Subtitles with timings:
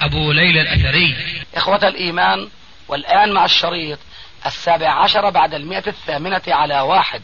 [0.00, 1.16] أبو ليلى الأثري.
[1.54, 2.48] إخوة الإيمان
[2.88, 3.98] والآن مع الشريط
[4.46, 7.22] السابع عشر بعد المئة الثامنة على واحد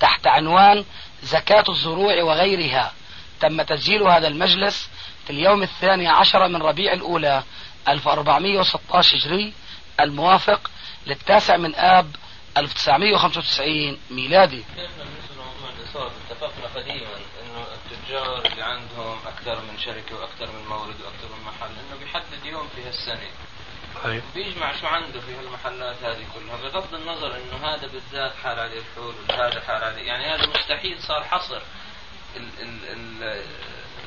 [0.00, 0.84] تحت عنوان
[1.22, 2.92] زكاة الزروع وغيرها.
[3.40, 4.90] تم تسجيل هذا المجلس
[5.24, 7.42] في اليوم الثاني عشر من ربيع الأولى
[7.88, 9.52] 1416 هجري
[10.00, 10.70] الموافق
[11.06, 12.16] للتاسع من آب
[12.56, 14.64] 1995 ميلادي.
[16.30, 21.41] اتفقنا قديما إنه التجار اللي عندهم أكثر من شركة وأكثر من مورد وأكثر من
[22.12, 23.28] بيحدد يوم في هالسنة.
[24.04, 28.78] طيب بيجمع شو عنده في هالمحلات هذه كلها بغض النظر إنه هذا بالذات حال عليه
[28.78, 31.60] الحول وهذا حال عليه يعني هذا مستحيل صار حصر
[32.36, 33.42] ال ال ال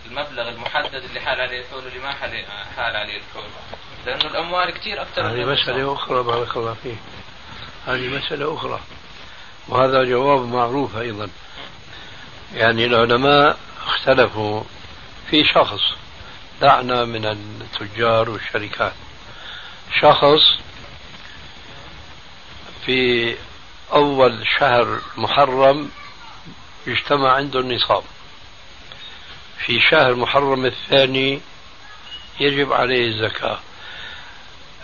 [0.05, 2.11] المبلغ المحدد اللي حال عليه الحول واللي ما
[2.75, 3.49] حال عليه الحول.
[4.05, 6.97] لأنه الأموال كثير أكثر هذه مسألة أخرى بارك الله فيك.
[7.87, 8.80] هذه مسألة أخرى.
[9.67, 11.30] وهذا جواب معروف أيضا.
[12.53, 14.63] يعني العلماء اختلفوا
[15.30, 16.05] في شخص
[16.61, 18.94] دعنا من التجار والشركات.
[20.02, 20.59] شخص
[22.86, 23.36] في
[23.94, 25.89] أول شهر محرم
[26.88, 28.03] يجتمع عنده النصاب.
[29.66, 31.42] في شهر محرم الثاني
[32.39, 33.59] يجب عليه الزكاة.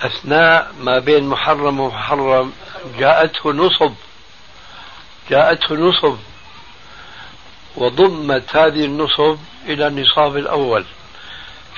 [0.01, 2.53] أثناء ما بين محرم ومحرم
[2.97, 3.93] جاءته نصب.
[5.29, 6.17] جاءته نصب.
[7.75, 10.85] وضمت هذه النصب إلى النصاب الأول.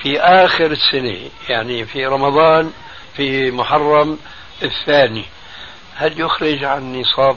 [0.02, 2.72] في آخر السنة يعني في رمضان
[3.16, 4.18] في محرم
[4.62, 5.24] الثاني.
[5.94, 7.36] هل يخرج عن نصاب؟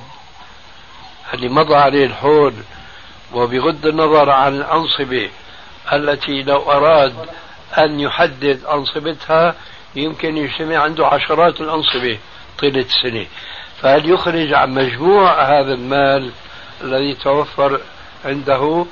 [1.33, 2.53] اللي مضى عليه الحول؟
[3.33, 5.29] وبغض النظر عن الأنصبة
[5.93, 7.13] التي لو أراد
[7.77, 9.55] أن يحدد أنصبتها
[9.95, 12.17] يمكن يجتمع عنده عشرات الأنصبة
[12.59, 13.25] طيلة السنة.
[13.81, 16.31] فهل يخرج عن مجموع هذا المال
[16.81, 17.81] الذي توفر
[18.25, 18.85] عنده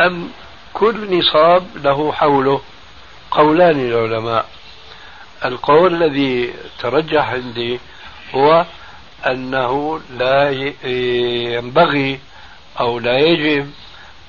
[0.00, 0.28] أم
[0.74, 2.60] كل نصاب له حوله؟
[3.32, 4.46] قولان للعلماء
[5.44, 7.80] القول الذي ترجح عندي
[8.34, 8.66] هو
[9.26, 10.50] أنه لا
[11.54, 12.20] ينبغي
[12.80, 13.70] أو لا يجب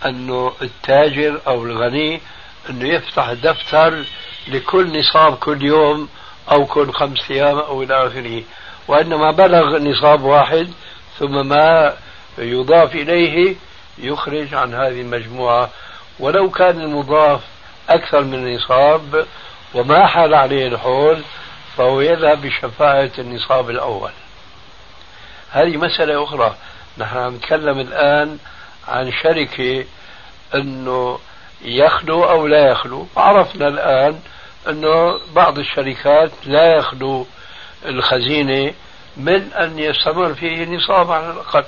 [0.06, 2.22] أنه التاجر أو الغني
[2.70, 4.04] أنه يفتح دفتر
[4.48, 6.10] لكل نصاب كل يوم
[6.52, 8.44] أو كل خمس أيام أو إلى آخره
[8.88, 10.70] وإنما بلغ نصاب واحد
[11.20, 11.94] ثم ما
[12.38, 13.56] يضاف إليه
[13.98, 15.70] يخرج عن هذه المجموعة.
[16.20, 17.42] ولو كان المضاف
[17.90, 19.26] أكثر من النصاب
[19.74, 21.22] وما حال عليه الحول
[21.78, 24.12] فهو يذهب بشفاعة النصاب الأول.
[25.52, 26.56] هذه مسألة أخرى.
[26.98, 28.38] نحن نتكلم الآن
[28.88, 29.86] عن شركة
[30.56, 31.20] أنه
[31.62, 33.08] يخلو أو لا يخلو.
[33.18, 34.20] عرفنا الآن
[34.70, 37.28] أنه بعض الشركات لا يخلو
[37.86, 38.74] الخزينة
[39.18, 41.64] من أن يستمر فيه نصاب على الأقل.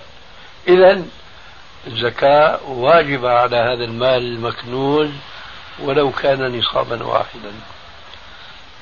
[0.68, 1.03] إذا
[1.88, 5.09] الزكاة واجبة على هذا المال المكنوز
[5.80, 7.53] ولو كان نصابا واحدا.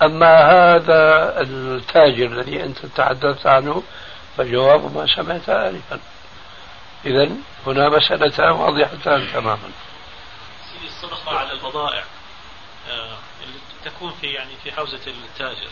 [0.02, 3.84] أما هذا التاجر الذي أنت تحدثت عنه
[4.38, 6.00] فجواب ما سمعت آنفا.
[7.06, 7.30] إذا
[7.68, 9.72] هنا مسألتان واضحتان تماما.
[10.74, 12.04] سيدي الصدقة على البضائع
[12.90, 15.70] آه، اللي تكون في يعني في حوزة التاجر.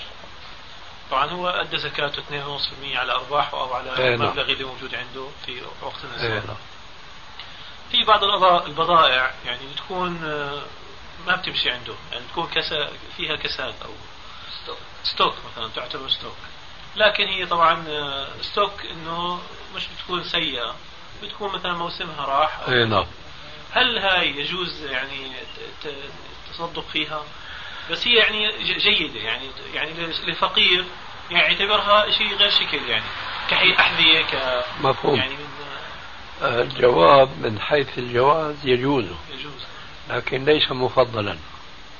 [1.11, 4.21] طبعا هو أدى زكاته 2.5% على أرباحه أو على إيه، نعم.
[4.21, 6.57] المبلغ اللي موجود عنده في وقت إيه، النصاب نعم.
[7.91, 8.23] في بعض
[8.67, 10.61] البضائع يعني بتكون آه،
[11.27, 11.93] ما بتمشي عنده.
[12.11, 13.91] يعني تكون كسا فيها كساد أو
[14.63, 16.35] stock stock مثلا تعتبر stock.
[16.95, 19.39] لكن هي طبعا آه، stock إنه
[19.75, 20.75] مش بتكون سيئة.
[21.23, 23.05] بتكون مثلا موسمها راح اي نعم.
[23.71, 25.31] هل هاي يجوز يعني
[26.49, 27.23] التصدق فيها؟
[27.91, 29.19] بس هي يعني جيدة.
[29.19, 29.91] يعني يعني
[30.25, 30.85] للفقير
[31.31, 33.05] يعني يعتبرها شيء غير شكل يعني
[33.49, 35.15] كحي أحذية ك مفهوم.
[35.15, 35.51] يعني من
[36.41, 39.05] الجواب من حيث الجواز يجوز.
[39.31, 39.70] يجوز.
[40.11, 41.37] لكن ليس مفضلا.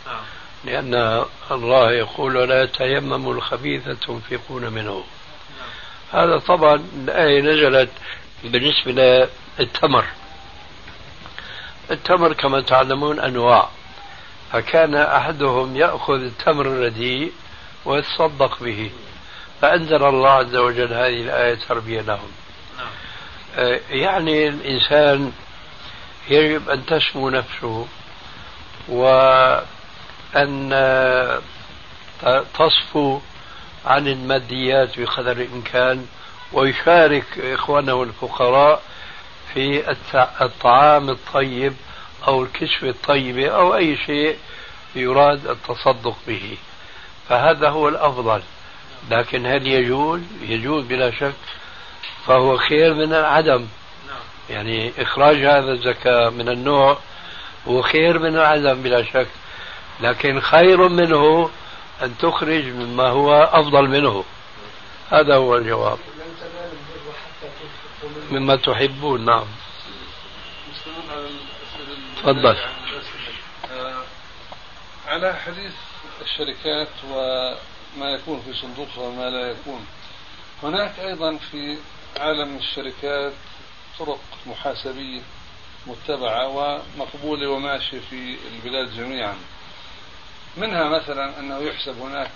[0.06, 0.24] نعم.
[0.64, 5.04] لأن الله يقول ولا تيمموا الخبيث تنفقون منه.
[6.14, 6.24] نعم.
[6.24, 7.90] هذا طبعا الآية نزلت
[8.44, 9.28] بالنسبة
[9.60, 10.06] للتمر.
[11.92, 13.70] التمر كما تعلمون أنواع.
[14.52, 17.32] فكان أحدهم يأخذ التمر الرديء
[17.86, 18.92] ويتصدق به.
[19.62, 22.32] فأنزل الله عز وجل هذه الآية تربية لهم.
[22.78, 22.88] نعم.
[23.56, 25.32] آه، يعني الإنسان
[26.30, 27.88] يجب أن تسمو نفسه.
[28.88, 30.70] وأن
[32.54, 33.20] تصفو
[33.86, 36.06] عن الماديات بقدر الإمكان
[36.54, 38.82] ويشارك إخوانه الفقراء
[39.54, 39.96] في
[40.42, 41.74] الطعام الطيب
[42.28, 44.38] أو الكسوة الطيبة أو أي شيء
[44.96, 46.58] يراد التصدق به.
[47.30, 48.42] فهذا هو الأفضل.
[49.12, 51.34] لكن هل يجوز؟ يجوز بلا شك.
[52.26, 53.68] فهو خير من العدم.
[54.50, 56.98] يعني إخراج هذا الزكاة من النوع
[57.68, 59.28] هو خير من العدم بلا شك.
[60.00, 61.50] لكن خير منه
[62.02, 64.24] أن تخرج مما هو أفضل منه.
[65.12, 65.98] هذا هو الجواب.
[68.32, 69.46] مما تحبون نعم.
[72.18, 72.58] تفضل.
[75.08, 75.74] على حديث
[76.22, 79.86] الشركات وما يكون في صندوقها وما لا يكون
[80.64, 81.78] هناك أيضا في
[82.20, 83.34] عالم الشركات
[84.00, 85.22] طرق محاسبية
[85.88, 89.36] متبعة ومقبولة وماشية في البلاد جميعا.
[90.58, 92.32] منها مثلا أنه يحسب هناك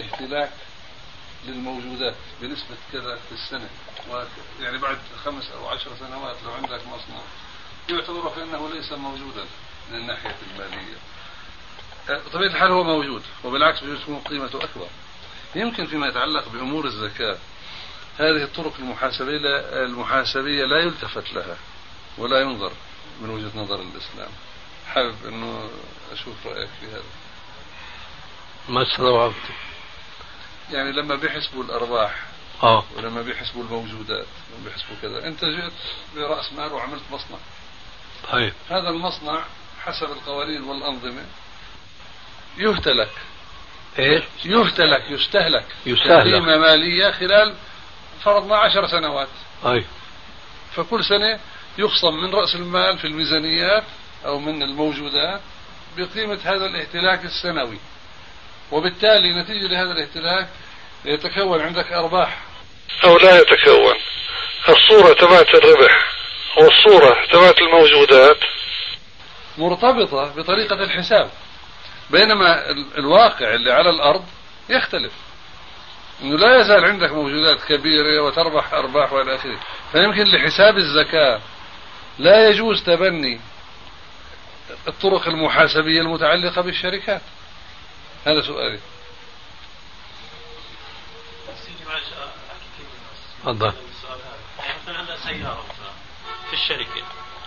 [0.00, 0.52] اهتلاك
[1.46, 3.68] للموجودات بنسبة كذا في السنة
[4.60, 7.20] يعني بعد خمس أو عشر سنوات لو عندك مصنع
[7.88, 9.44] يعتبر كأنه ليس موجودا
[9.90, 10.96] من الناحية المالية.
[12.08, 14.86] بطبيعة الحال هو موجود وبالعكس بيجوز تكون قيمته أكبر.
[15.54, 17.38] يمكن فيما يتعلق بأمور الزكاة
[18.18, 21.56] هذه الطرق المحاسبية المحاسبية لا يلتفت لها.
[22.18, 22.72] ولا ينظر
[23.20, 24.30] من وجهة نظر الإسلام.
[24.94, 25.70] حابب أنه
[26.12, 27.02] أشوف رأيك في هذا.
[28.68, 29.34] ما استوعبت.
[30.72, 32.22] يعني لما بيحسبوا الأرباح
[32.62, 32.84] آه.
[32.96, 34.26] ولما بيحسبوا الموجودات
[34.64, 35.72] بيحسبوا كذا أنت جئت
[36.16, 37.38] برأس مال وعملت مصنع.
[38.32, 38.52] طيب.
[38.70, 39.44] هذا المصنع
[39.84, 41.24] حسب القوانين والأنظمة
[42.58, 43.10] يهتلك.
[43.98, 45.66] إيش؟ يهتلك يستهلك.
[45.86, 46.34] يستهلك.
[46.34, 47.54] قيمة مالية خلال
[48.24, 49.28] فرضنا عشر سنوات.
[49.66, 49.84] أي
[50.76, 51.40] فكل سنة
[51.78, 53.84] يخصم من رأس المال في الميزانيات
[54.26, 55.40] أو من الموجودات
[55.96, 57.78] بقيمة هذا الاهتلاك السنوي.
[58.72, 60.48] وبالتالي نتيجة لهذا الاهتلاك
[61.04, 62.38] يتكون عندك أرباح.
[63.04, 63.94] أو لا يتكون.
[64.68, 66.12] الصورة تبعت الربح
[66.56, 68.38] والصورة تبعت الموجودات.
[69.58, 71.30] مرتبطة بطريقة الحساب
[72.10, 74.24] بينما الواقع اللي على الأرض
[74.68, 75.12] يختلف.
[76.22, 79.60] إنه لا يزال عندك موجودات كبيرة وتربح أرباح وإلى آخره.
[79.92, 81.40] فيمكن لحساب الزكاة
[82.18, 83.40] لا يجوز تبني
[84.88, 87.22] الطرق المحاسبية المتعلقة بالشركات.
[88.26, 88.80] هذا سؤالي.
[93.42, 93.72] تفضل.
[94.82, 95.92] مثلا عندنا سياره مثلا
[96.46, 97.02] في الشركة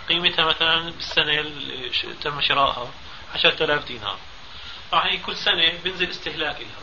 [0.08, 1.90] قيمتها مثلا بالسنة اللي
[2.22, 2.90] تم شرائها
[3.34, 4.18] 10000 دينار.
[4.92, 6.82] راح كل سنة بينزل استهلاك لها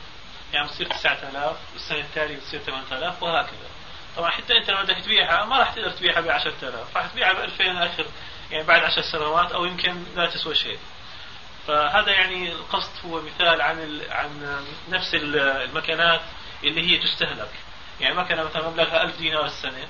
[0.54, 3.79] يعني بتصير 9000 والسنة التالية بتصير 8000 وهكذا.
[4.20, 7.40] طبعا حتى انت لما بدك تبيعها ما راح تقدر تبيعها ب 10000 راح تبيعها ب
[7.40, 8.06] 2000 آخر
[8.52, 10.80] يعني بعد 10 سنوات أو يمكن لا تسوى شيء.
[11.68, 16.22] فهذا يعني القصد هو مثال عن عن نفس المكانات
[16.64, 17.52] اللي هي تستهلك.
[18.00, 19.88] يعني مكنة مثلا مبلغها 1000 دينار السنة.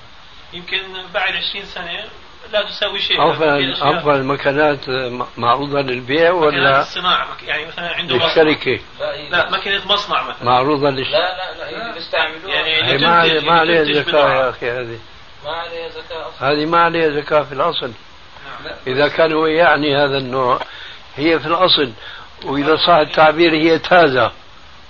[0.53, 2.09] يمكن بعد 20 سنة
[2.51, 3.31] لا تساوي شيء.
[3.31, 4.79] افضل أفضل المكانات
[5.37, 8.79] معروضة للبيع ولا الصناعة يعني مثلا عنده للشركة؟
[9.31, 10.43] لا ماكينه مصنع مثلا.
[10.43, 11.11] معروضة للش...
[11.11, 12.55] لا لا لا هي بيستعملوها.
[12.55, 14.99] يعني ما عليها ما عليها زكاة يا أخي هذه.
[15.45, 16.51] ما عليها زكاة أصلا.
[16.51, 17.91] هذه ما عليها زكاة في الأصل.
[18.65, 18.73] نعم.
[18.87, 20.59] إذا كان هو يعني هذا النوع
[21.15, 21.91] هي في الأصل.
[22.45, 24.31] وإذا صح التعبير هي تازة.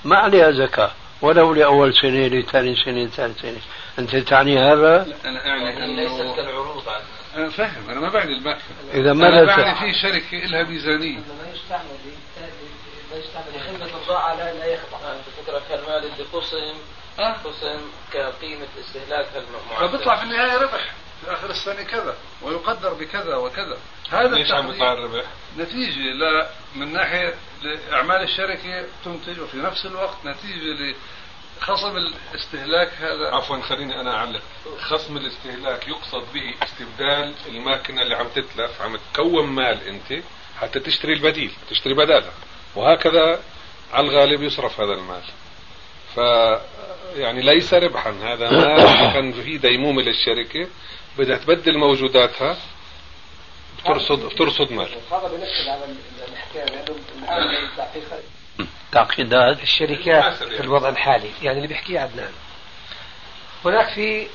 [0.06, 0.92] ما عليها زكاة.
[1.22, 3.58] ولو لأول سنة لثاني سنة لثالث سنة.
[4.00, 6.84] أنت تعني هذا؟ أنا أعني أنه ليست كالعروض
[7.40, 8.60] أنا فاهم أنا ما بعني المكن
[8.94, 11.18] إذا ما ماذا بعني في شركة لها ميزانية.
[11.18, 11.98] ما يستعمل
[13.12, 16.78] ما يستعمل خدمة البضاعة لا لا يخضع أنت فكرة كالمال اللي قسم
[17.20, 17.82] أه؟ قسم
[18.14, 19.26] كقيمة استهلاك
[19.80, 20.94] فبيطلع في النهاية ربح.
[21.26, 23.78] في آخر السنة كذا ويقدر بكذا وكذا.
[24.10, 25.26] هذا ليش عم يطلع الربح؟
[25.58, 27.34] نتيجة لا من ناحية
[27.94, 30.96] أعمال الشركة تنتج وفي نفس الوقت نتيجة
[31.62, 33.36] خصم الاستهلاك هذا.
[33.36, 34.42] عفوا خليني أنا أعلق.
[34.80, 40.24] خصم الاستهلاك يقصد به استبدال الماكينة اللي عم تتلف عم تكون مال أنت
[40.62, 42.34] حتى تشتري البديل تشتري بدالها
[42.76, 43.40] وهكذا
[43.94, 45.24] على الغالب يصرف هذا المال.
[46.16, 46.18] ف
[47.16, 50.68] يعني ليس ربحا هذا مال كان فيه ديمومة للشركة.
[51.18, 52.58] بدها تبدل موجوداتها
[53.80, 54.90] بترصد بترصد مال.
[55.12, 55.96] هذا بنفس على
[56.32, 58.39] الحكاية لأنه الان
[58.92, 62.32] تعقيدات الشركات في الوضع الحالي يعني اللي بيحكيه عدنان.
[63.66, 64.28] هناك في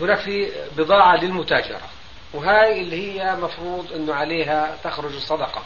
[0.00, 1.80] هناك في بضاعة للمتاجرة
[2.32, 5.62] وهاي اللي هي مفروض إنه عليها تخرج الصدقة.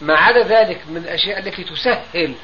[0.00, 2.34] ما عدا ذلك من الأشياء التي تسهل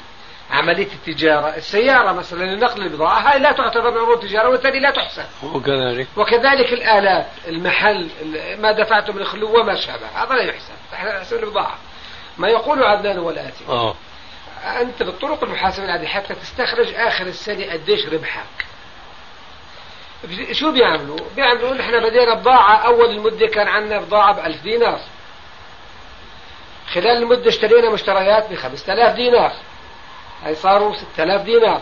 [0.51, 5.25] عملية التجارة السيارة مثلا لنقل البضاعة هاي لا تعتبر من عروض التجارة وبالتالي لا تحسن.
[5.43, 8.09] وكذلك وكذلك الآلات المحل
[8.59, 11.77] ما دفعته من الخلو وما شابه هذا لا يحسب يحسب البضاعة.
[12.37, 13.95] ما يقول عدنان هو الآتي آه.
[14.63, 18.65] أنت بالطرق المحاسبة العادية حتى تستخرج آخر السنة قديش ربحك.
[20.51, 24.99] شو بيعملوا؟ بيعملوا نحن بدينا بضاعة أول المدة كان عندنا بضاعة بألف دينار.
[26.93, 29.51] خلال المدة اشترينا مشتريات بخمسة آلاف دينار.
[30.43, 31.81] هاي صاروا ستة آلاف دينار.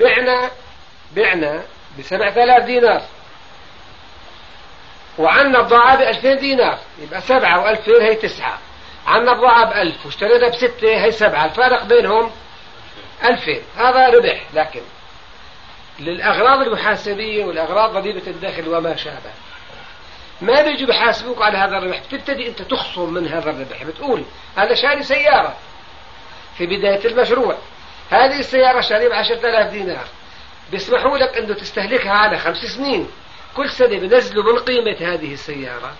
[0.00, 0.50] بعنا
[1.16, 1.62] بعنا
[1.98, 3.02] بسبعة آلاف دينار.
[5.18, 6.78] وعنا بضاعة بألفين دينار.
[7.02, 8.58] يبقى سبعة وألفين هي تسعة.
[9.06, 12.30] عنا بضاعة بألف واشترينا بستة هي سبعة الفارق بينهم
[13.24, 13.62] ألفين.
[13.76, 14.80] هذا ربح لكن
[15.98, 19.32] للأغراض المحاسبية والأغراض ضريبة الدخل وما شابه.
[20.40, 24.24] ما بيجوا بحاسبوك على هذا الربح بتبتدي أنت تخصم من هذا الربح بتقول
[24.58, 25.56] أنا شاري سيارة
[26.58, 27.58] في بداية المشروع.
[28.10, 30.06] هذه السيارة شاري بعشرة آلاف دينار.
[30.70, 33.08] بيسمحوا لك أنه تستهلكها على خمس سنين.
[33.56, 35.92] كل سنة بنزلوا من قيمة هذه السيارة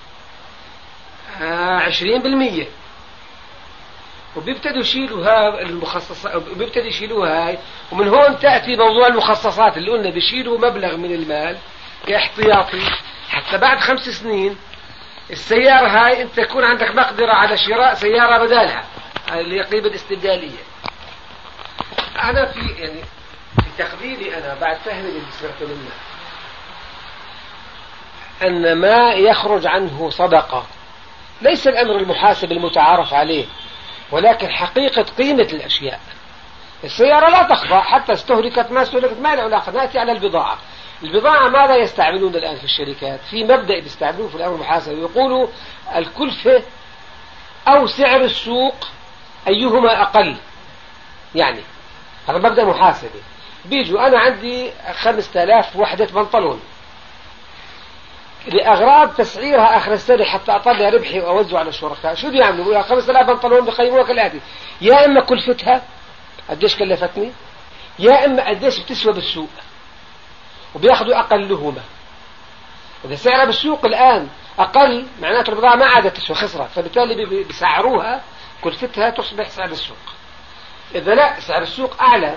[1.86, 2.66] عشرين بالمية.
[4.36, 7.58] وبيبتدوا يشيلوا المخصصات وبيبتدوا يشيلوا هاي.
[7.92, 11.56] ومن هون تأتي موضوع المخصصات اللي قلنا بيشيلوا مبلغ من المال
[12.06, 12.80] كاحتياطي.
[13.28, 14.56] حتى بعد خمس سنين
[15.30, 18.84] السيارة هاي انت يكون عندك مقدرة على شراء سيارة بدالها
[19.32, 20.58] اللي هي قيمة الاستبدالية
[22.22, 23.00] أنا في يعني
[23.56, 25.90] في تقديري أنا بعد فهمي اللي سمعته منه
[28.42, 30.66] أن ما يخرج عنه صدقة
[31.42, 33.44] ليس الأمر المحاسب المتعارف عليه.
[34.10, 36.00] ولكن حقيقة قيمة الأشياء.
[36.84, 40.58] السيارة لا تخضع حتى استهلكت ما استهلكت ما له علاقة نأتي على البضاعة.
[41.02, 45.46] البضاعة ماذا يستعملون الآن في الشركات؟ في مبدأ بيستعملوه في الأمر المحاسبة يقولوا
[45.96, 46.62] الكلفة
[47.68, 48.74] أو سعر السوق
[49.48, 50.36] أيهما أقل.
[51.34, 51.60] يعني
[52.28, 53.20] هذا مبدأ محاسبة
[53.64, 56.60] بيجوا أنا عندي خمسة آلاف وحدة بنطلون.
[58.46, 63.64] لأغراض تسعيرها آخر السنة حتى أطلع ربحي وأوزعه على الشركاء شو بيعملوا بيقولوا 5000 بنطلون
[63.64, 64.40] بقيموها كالآتي
[64.80, 65.82] يا إما كلفتها
[66.50, 67.32] قديش كلفتني؟
[67.98, 69.48] يا إما قديش بتسوى بالسوق؟
[70.74, 71.82] وبياخذوا أقلهما
[73.04, 76.70] إذا سعرها بالسوق الآن أقل معناته البضاعة ما عادت تسوى خسرت.
[76.70, 78.22] فبالتالي بيسعروها
[78.62, 79.96] كلفتها تصبح سعر السوق.
[80.94, 82.36] إذا لا سعر السوق أعلى.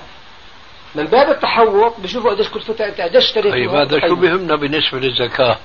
[0.96, 5.58] من باب التحوط بشوفوا قديش كلفتها أنت قديش اشتريت طيب هذا شو بيهمنا بالنسبة للزكاة؟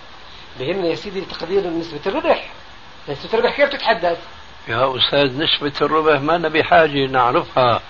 [0.60, 2.50] بهمنا يا سيدي تقدير نسبة الربح.
[3.08, 4.16] نسبة الربح كيف تتحدد؟
[4.68, 7.80] يا أستاذ نسبة الربح ما نبي بحاجة نعرفها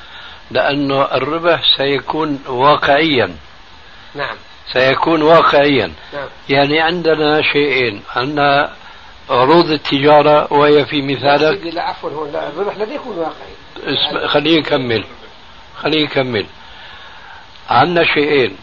[0.51, 3.37] لأنه الربح سيكون واقعيا.
[4.15, 4.37] نعم.
[4.73, 5.93] سيكون واقعيا.
[6.13, 6.29] نعم.
[6.49, 8.73] يعني عندنا شيئين عندنا
[9.31, 13.55] عروض التجارة وهي في مثالك لا عفوا لا الربح الذي يكون واقعي.
[13.77, 14.27] اسم...
[14.27, 15.05] خليه يكمل.
[15.77, 16.47] خليه يكمل.
[17.71, 18.57] عندنا شيئين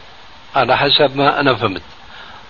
[0.55, 1.81] على حسب ما أنا فهمت.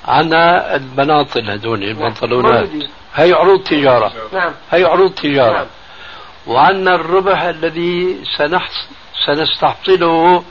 [0.08, 2.70] عنا البناطل هذول البنطلونات
[3.16, 4.12] هي عروض تجارة.
[4.34, 4.54] نعم.
[4.72, 5.58] هي عروض تجارة.
[5.58, 5.68] نعم.
[6.48, 8.18] وعنا الربح الذي
[9.26, 10.44] سنستحصله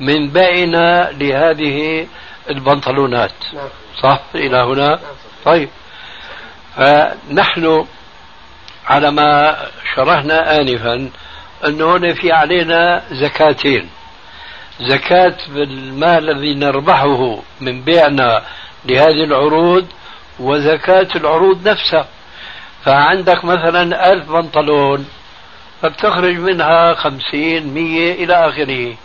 [0.00, 2.06] من بيعنا لهذه
[2.50, 3.32] البنطلونات.
[3.54, 3.68] نعم.
[4.02, 4.98] صح؟ إلى هنا؟ نعم.
[5.44, 5.68] طيب.
[6.76, 7.86] فنحن
[8.86, 9.56] على ما
[9.94, 11.10] شرحنا آنفا
[11.66, 13.88] أنه هنا في علينا زكاتين.
[14.80, 18.42] زكاة بالمال الذي نربحه من بيعنا
[18.86, 19.86] لهذه العروض
[20.40, 22.06] وزكاة العروض نفسها.
[22.84, 25.06] فعندك مثلا ألف بنطلون
[25.82, 28.96] فبتخرج منها خمسين مية إلى آخره.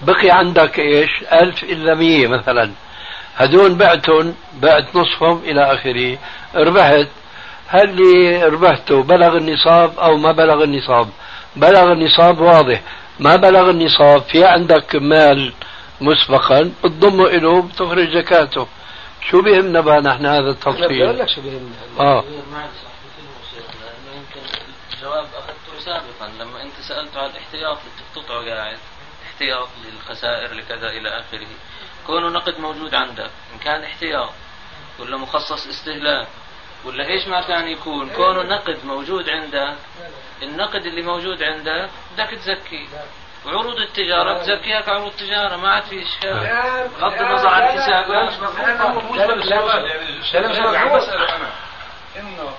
[0.00, 2.70] بقي عندك إيش؟ ألف إلا مية مثلا.
[3.36, 6.18] هدول بعتهم بعت نصفهم إلى آخره.
[6.54, 7.08] ربحت.
[7.68, 11.08] هل اللي ربحته بلغ النصاب أو ما بلغ النصاب؟
[11.56, 12.80] بلغ النصاب واضح.
[13.20, 15.52] ما بلغ النصاب في عندك مال
[16.00, 18.66] مسبقا بتضمه إله بتخرج زكاته.
[19.22, 22.24] شو بيهمنا بقى نحن هذا التفصيل؟ بقول لك شو بيهمنا آه.
[24.94, 26.32] الجواب أخذته سابقا.
[26.40, 28.78] لما أنت سالته عن الاحتياط اللي بتقطعه قاعد
[29.26, 31.46] احتياط للخسائر لكذا إلى آخره.
[32.06, 34.30] كونه نقد موجود عندك إن كان احتياط
[34.98, 36.28] ولا مخصص استهلاك
[36.84, 39.76] ولا إيش ما كان يكون كونه نقد موجود عندك
[40.42, 42.86] النقد اللي موجود عندك بدك تزكيه.
[43.46, 46.40] وعروض التجارة بتزكيها كعروض تجارة ما عاد في إشكال
[47.00, 48.32] بغض النظر عن الحسابات
[50.78, 51.50] عم بسأله أنا
[52.16, 52.50] إنه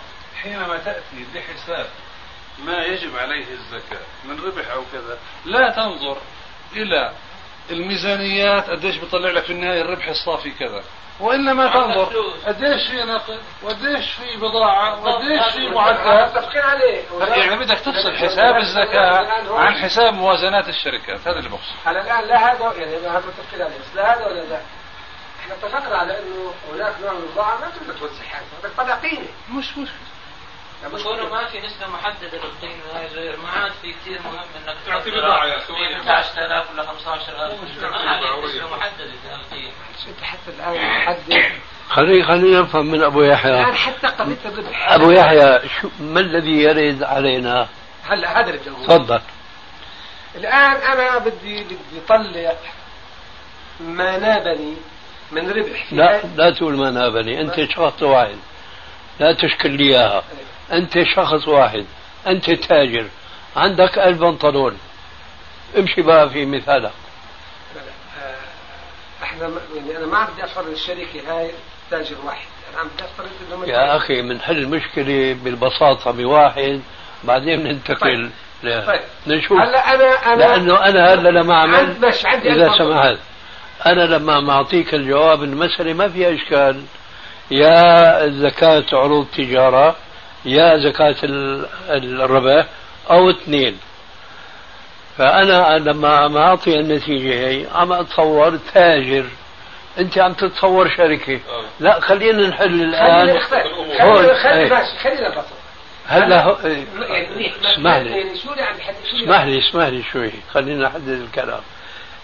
[0.43, 1.85] حينما تأتي بحساب
[2.65, 6.17] ما يجب عليه الزكاة من ربح أو كذا لا تنظر
[6.75, 7.13] إلى
[7.71, 10.83] الميزانيات قديش بيطلع لك في النهاية الربح الصافي كذا
[11.19, 12.13] وإنما تنظر
[12.47, 17.03] قديش في نقد وقديش في بضاعة وقديش في معدات متفقين عليه.
[17.19, 22.37] يعني بدك تفصل حساب الزكاة عن حساب موازنات الشركات هذا اللي بقصد على الآن لا
[22.51, 23.77] هذا يعني هذا متفقين عليه.
[23.79, 24.65] بس لا هذا ولا ذاك
[25.39, 29.77] إحنا اتفقنا على إنه هناك نوع من البضاعة ما تقدر توزعها بدك تطلع قيمة مش
[29.77, 30.09] مشكلة.
[31.03, 35.11] كونه ما في نسبة محددة للقيمة هاي غير ما عاد في كثير مهم إنك تعطي
[35.11, 35.59] بضاعة يا.
[35.59, 37.87] قيمة 10000 ولا 15000 ما نسبة
[40.09, 41.43] القيمة انت حتى الآن حدد
[41.89, 43.51] خلي خلينا نفهم من أبو يحيى.
[43.51, 47.67] الآن حتى قضية الربح أبو يحيى شو ما الذي يرد علينا؟
[48.09, 48.85] هلا هذا اللي بدي.
[48.85, 49.21] تفضل.
[50.35, 52.53] الآن أنا بدي بدي أطلع
[53.79, 54.73] ما نابني
[55.31, 55.93] من ربح.
[55.93, 58.37] لا لا تقول ما نابني أنت شخص واحد.
[59.19, 60.23] لا تشكل لي إياها.
[60.71, 61.85] أنت شخص واحد.
[62.27, 63.07] أنت تاجر.
[63.55, 64.77] عندك ألف بنطلون.
[65.77, 66.91] امشي بقى في مثالك.
[69.29, 71.51] إحنا ما- يعني أنا ما عم بدي افرض الشركة هاي
[71.91, 72.47] تاجر واحد.
[72.73, 73.29] أنا عم بدي افترض
[73.63, 76.81] انه يا أخي بنحل المشكلة بالبساطة بواحد
[77.23, 78.29] بعدين ننتقل
[78.63, 79.01] ل- طيب.
[79.27, 79.57] نشوف.
[79.57, 83.17] هلا أنا أنا لأنه أنا هلا لما اعمل مش عندي إذا سمحت.
[83.85, 86.83] أنا لما معطيك الجواب المسألة ما فيها إشكال.
[87.51, 89.95] يا زكاة عروض تجارة
[90.45, 91.65] يا زكاة ال-
[92.21, 92.65] الربح
[93.11, 93.77] أو اثنين.
[95.19, 97.65] فأنا لما عم أعطي النتيجة هي.
[97.75, 99.25] عم أتصور تاجر.
[99.99, 101.33] أنت عم تتصور شركة.
[101.33, 101.63] آه.
[101.79, 105.43] لا خلينا نحل خلينا الان نختار هون، خلينا خلينا إيه.
[106.07, 108.09] هلا هو- يعني اسمح لي.
[108.09, 110.31] يعني يحدد شو اللي- اسمح لي اسمح لي شوي.
[110.53, 111.61] خلينا نحدد الكلام.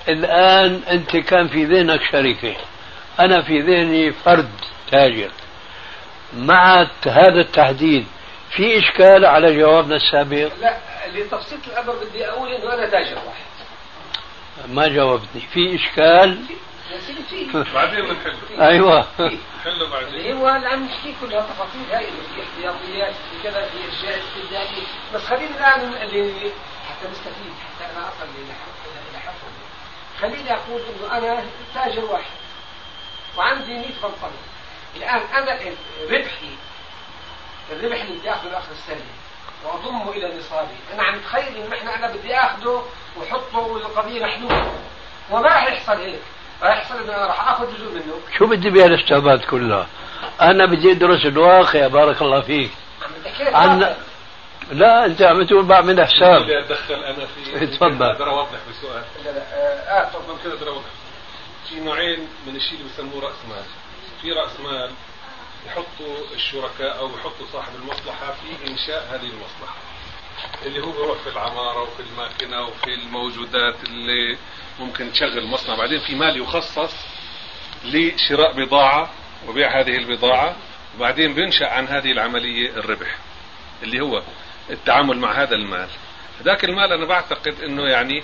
[0.10, 2.56] الآن أنت كان في ذهنك شركة.
[3.20, 4.50] أنا في ذهني فرد
[4.92, 5.30] تاجر.
[6.38, 8.06] مع هذا التحديد
[8.50, 10.78] في إشكال على جوابنا السابق؟ لا.
[11.16, 13.46] لتبسيط الامر بدي أقول إنه أنا تاجر واحد.
[14.68, 15.42] ما جاوبتني.
[15.54, 16.46] في إشكال؟
[16.92, 19.08] يا سيدي في بعدين بنحل أيوة.
[19.18, 19.34] حله
[19.66, 20.38] اللي بعدين.
[20.38, 24.88] هو اللي عم نحكي كل هالتفاصيل هاي إنه في احتياطيات في كذا في أشياء استبداليه
[25.14, 26.52] بس خلينا الآن اللي
[26.90, 28.28] حتى نستفيد حتى أنا اصل
[29.10, 29.52] إلى حصل
[30.22, 31.44] خليني أقول إنه أنا
[31.76, 32.32] تاجر واحد
[33.38, 34.32] وعندي 100 بنطلون
[34.96, 35.60] الآن أنا
[36.12, 36.50] ربحي
[37.72, 39.06] الربح اللي بدي اخذه اخر السنة.
[39.66, 42.84] واضمه إلى نصابي أنا عم اتخيل انه إحنا أنا بدي اخذه
[43.18, 44.72] واحطه والقضية محلوله
[45.32, 46.20] وما راح يحصل هيك؟
[46.62, 48.14] راح يحصل إنه أنا راح آخذ جزء منه.
[48.38, 49.88] شو بدي بها الاستعباد كلها؟
[50.42, 52.72] أنا بدي أدرس الواقع بارك الله فيك.
[53.26, 53.96] بدي عن واقع.
[54.72, 58.04] لا أنت عم تقول بعمل حساب بدي أتدخل أنا في اتفضل.
[58.04, 59.04] أقدر أوضح بسؤال.
[59.26, 60.36] لا لا آه آه، تفضل.
[60.44, 60.86] كده أقدر أوضح.
[61.70, 63.64] في نوعين من الشيء اللي بسموه رأس مال.
[64.22, 64.92] في رأس مال
[65.68, 69.76] يحطوا الشركاء أو يحطوا صاحب المصلحة في إنشاء هذه المصلحة
[70.66, 74.38] اللي هو بيروح في العمارة وفي الماكينة وفي الموجودات اللي
[74.80, 75.76] ممكن تشغل مصنع.
[75.76, 76.94] بعدين في مال يخصص
[77.86, 79.10] لشراء بضاعة
[79.48, 80.56] وبيع هذه البضاعة
[80.96, 83.18] وبعدين بينشأ عن هذه العملية الربح
[83.84, 84.22] اللي هو
[84.70, 85.88] التعامل مع هذا المال.
[86.44, 88.24] ذاك المال أنا بعتقد إنه يعني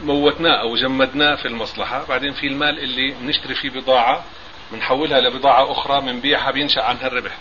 [0.00, 2.04] موتناه أو جمدناه في المصلحة.
[2.08, 4.24] بعدين في المال اللي بنشتري فيه بضاعة
[4.72, 7.36] بنحولها لبضاعة أخرى بنبيعها بينشأ عنها الربح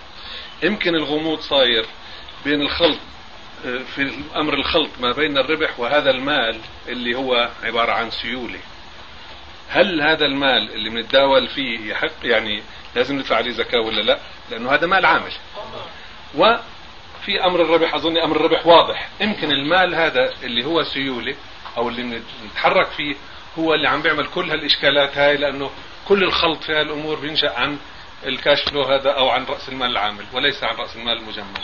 [0.63, 1.85] يمكن الغموض صاير
[2.45, 2.99] بين الخلط
[3.65, 8.59] آه، في أمر الخلط ما بين الربح وهذا المال اللي هو عبارة عن سيولة.
[9.69, 12.63] هل هذا المال اللي بنتداول فيه يحق؟ يعني
[12.95, 14.19] لازم ندفع عليه زكاة ولا لا؟
[14.51, 15.31] لأنه هذا مال عامل.
[16.35, 19.09] وفي أمر الربح أظن أمر الربح واضح.
[19.21, 21.35] يمكن المال هذا اللي هو سيولة
[21.77, 23.15] أو اللي بنتحرك فيه
[23.59, 25.71] هو اللي عم بيعمل كل هالإشكالات هاي لأنه
[26.09, 27.77] كل الخلط في هالامور بينشأ عن
[28.25, 31.59] ال cash flow هذا أو عن رأس المال العامل وليس عن رأس المال المجمد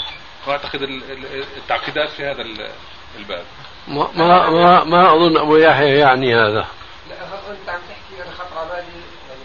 [0.47, 2.71] وأعتقد ال- ال- التعقيدات في هذا ال-
[3.17, 3.45] الباب.
[3.87, 6.67] ما ما ما, ما أظن أبو يحيى يعني هذا.
[7.09, 9.41] لا أنت عم تحكي أنا خطر على بالي يعني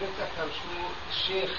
[0.00, 1.50] قدرت أفهم شو الشيخ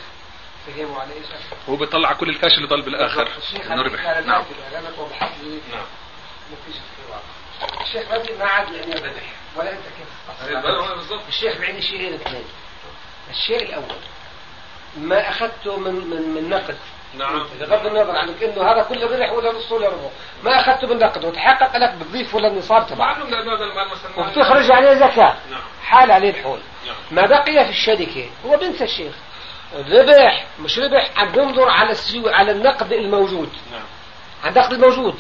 [0.68, 1.26] فهموا على إيش.
[1.70, 4.28] هو بيطلع كل الكاش اللي ضل بالاخر الشيخ انه ربح نعم.
[4.28, 4.90] نعم أنا
[5.44, 5.86] لي نعم.
[7.82, 12.44] الشيخ ما عاد يعني الربح ولا أنت كيف أيوة، الشيخ بعيد شيئين اثنين
[13.30, 13.84] الشيء الأول.
[14.98, 16.78] ما أخذته من من من نقد.
[17.18, 17.48] نعم.
[17.60, 20.10] بغض النظر عن إنه هذا كله ربح ولا نص ولا ربع.
[20.44, 21.26] ما أخذته من نقد.
[21.26, 22.86] وتحقق لك بتضيف ولا النصاب
[23.92, 25.36] مثلا وبتخرج عليه زكاة.
[25.52, 25.62] نعم.
[25.84, 26.60] حال عليه الحول.
[26.86, 26.96] نعم.
[27.12, 29.14] ما بقي في الشركة؟ هو بنسى الشيخ.
[29.76, 31.10] الربح مش ربح.
[31.18, 32.30] عم بنظر على السيو...
[32.30, 33.50] على النقد الموجود.
[33.72, 33.82] نعم.
[34.44, 35.20] على النقد الموجود.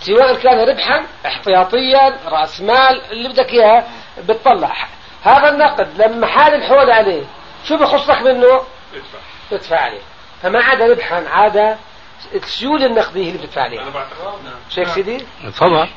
[0.00, 3.84] سواء كان ربحا احتياطيا رأس مال اللي بدك اياه
[4.18, 4.86] بتطلع.
[5.22, 7.24] هذا النقد لما حال الحول عليه
[7.68, 8.46] شو بخصك منه؟
[8.94, 9.18] ادفع.
[9.50, 10.00] تدفع عليه
[10.42, 11.76] فما عاد ربحا عاد
[12.34, 14.44] السيولة النقدية اللي بتدفع عليها أنا بعتقد.
[14.44, 15.26] نعم شايف سيدي؟
[15.60, 15.88] طبعا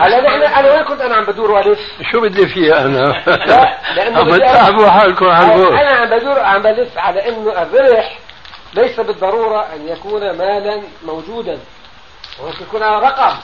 [0.00, 1.78] هلا نحن أنا وين كنت أنا عم بدور وألف؟
[2.12, 3.04] شو بدي فيها أنا؟
[3.46, 8.18] لا، لأنه عم تتعبوا حالكم على أنا عم بدور عم بلف على إنه الربح
[8.74, 11.58] ليس بالضرورة أن يكون مالا موجودا
[12.42, 13.36] ممكن يكون رقم.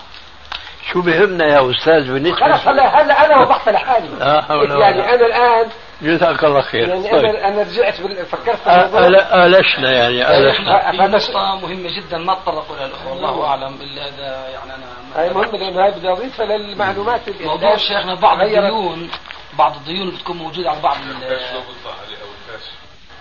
[0.93, 4.09] شو بهمنا يا أستاذ بالنسبة خلاص هلا هلا أنا وضحت لحالي.
[4.55, 5.69] ولا يعني أنا الان
[6.03, 6.89] جزاك الله خير.
[6.89, 7.25] يعني طيب.
[7.25, 9.01] أنا أنا رجعت بال- فكرت في آ- الموضوع.
[9.09, 10.91] آل- آلشنا يعني آلشنا.
[10.91, 15.31] في نقطة مهمة جدا ما تطرقوا لها الأخوة الله أعلم إلا إذا يعني أنا هاي
[15.31, 18.41] مهمة لأنه هاي بدي أضيفها للمعلومات اللي موضوع شيخنا بعض.
[18.41, 19.11] الديون
[19.59, 21.39] بعض الديون بتكون موجودة على بعض ال-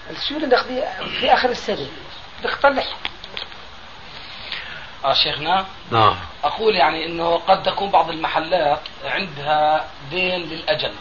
[0.09, 0.83] السيولة النقدية
[1.19, 1.87] في آخر السنة؟
[2.43, 2.83] بدك تطلع
[5.05, 5.65] آه شيخنا.
[5.91, 6.15] نعم.
[6.43, 10.91] أقول يعني أنه قد تكون بعض المحلات عندها دين للأجل.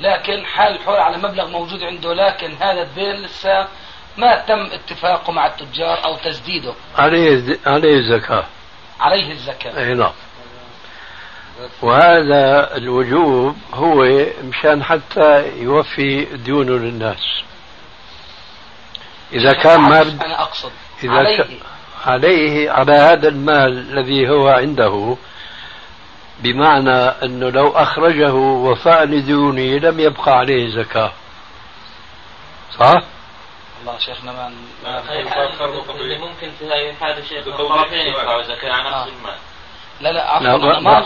[0.00, 3.68] لكن حال الحول على مبلغ موجود عنده لكن هذا الدين لسه
[4.16, 6.74] ما تم اتفاقه مع التجار أو تسديده.
[6.98, 8.44] عليه عليه الزكاة.
[9.00, 9.78] عليه الزكاة.
[9.78, 10.12] أي نعم.
[11.82, 14.04] وهذا الوجوب هو
[14.44, 17.42] مشان حتى يوفي ديونه للناس.
[19.32, 20.22] إذا كان ما بد...
[20.22, 20.72] أنا أقصد.
[21.04, 21.42] إذا عليه.
[21.42, 21.48] ك...
[22.06, 25.16] عليه على هذا المال الذي هو عنده
[26.40, 31.12] بمعنى أنه لو أخرجه وفاء لديونه لم يبقى عليه زكاة.
[32.78, 33.02] صح؟
[33.80, 34.46] الله شيخنا ما
[36.00, 38.72] اللي ممكن في هاي الحالة شيخ الطرفين يدفعوا زكاة.
[38.72, 39.34] على نفس المال.
[40.00, 40.98] لا لا لا، عفوا ما-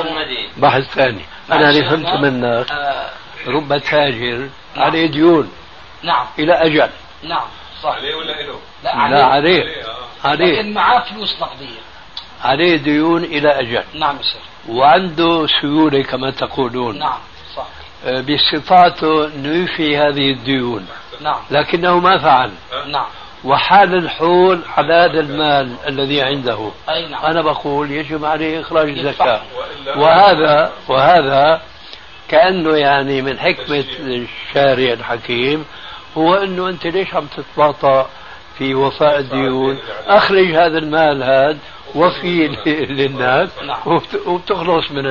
[0.00, 1.24] المدين بحث ثاني.
[1.52, 1.88] أنا اللي.
[1.90, 2.70] فهمت منك.
[2.70, 3.10] آه.
[3.46, 4.84] رب تاجر نعم.
[4.84, 5.52] عليه ديون.
[6.02, 6.26] نعم.
[6.38, 6.90] إلى أجل.
[7.22, 7.48] نعم
[7.82, 7.90] صح.
[7.90, 9.24] عليه ولا له؟ لا لا عليه.
[9.24, 9.96] عليه آه.
[10.24, 11.80] عليه لكن معاه فلوس نقدية
[12.44, 13.82] عليه ديون إلى أجل.
[13.94, 16.98] نعم شيخ وعنده سيولة كما تقولون.
[16.98, 17.18] نعم
[17.56, 17.66] صح.
[18.04, 20.86] باستطاعته أنه يفي هذه الديون.
[21.20, 21.40] نعم.
[21.50, 22.50] لكنه ما فعل.
[22.86, 23.06] نعم.
[23.44, 26.70] وحال الحول على هذا المال الذي عنده.
[26.88, 27.24] أي نعم.
[27.24, 29.40] أنا بقول يجب عليه إخراج الزكاة.
[29.96, 31.62] وهذا وهذا
[32.28, 35.64] كأنه يعني من حكمة الشارع الحكيم
[36.18, 38.08] هو أنه أنت ليش عم تتباطأ؟
[38.60, 41.58] في وفاء الديون أخرج هذا المال هذا
[41.94, 42.48] وفي
[42.90, 43.78] للناس نعم.
[43.86, 45.02] وبت- وبتخلص من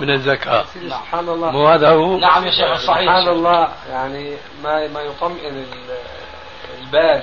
[0.00, 0.10] من.
[0.10, 0.64] الزكاة.
[0.76, 0.88] نعم.
[0.88, 1.56] سبحان الله.
[1.56, 3.00] وهذا هو نعم يا شيخ صحيح.
[3.02, 5.98] سبحان الله يعني ما ما يطمئن ال-
[6.80, 7.22] البال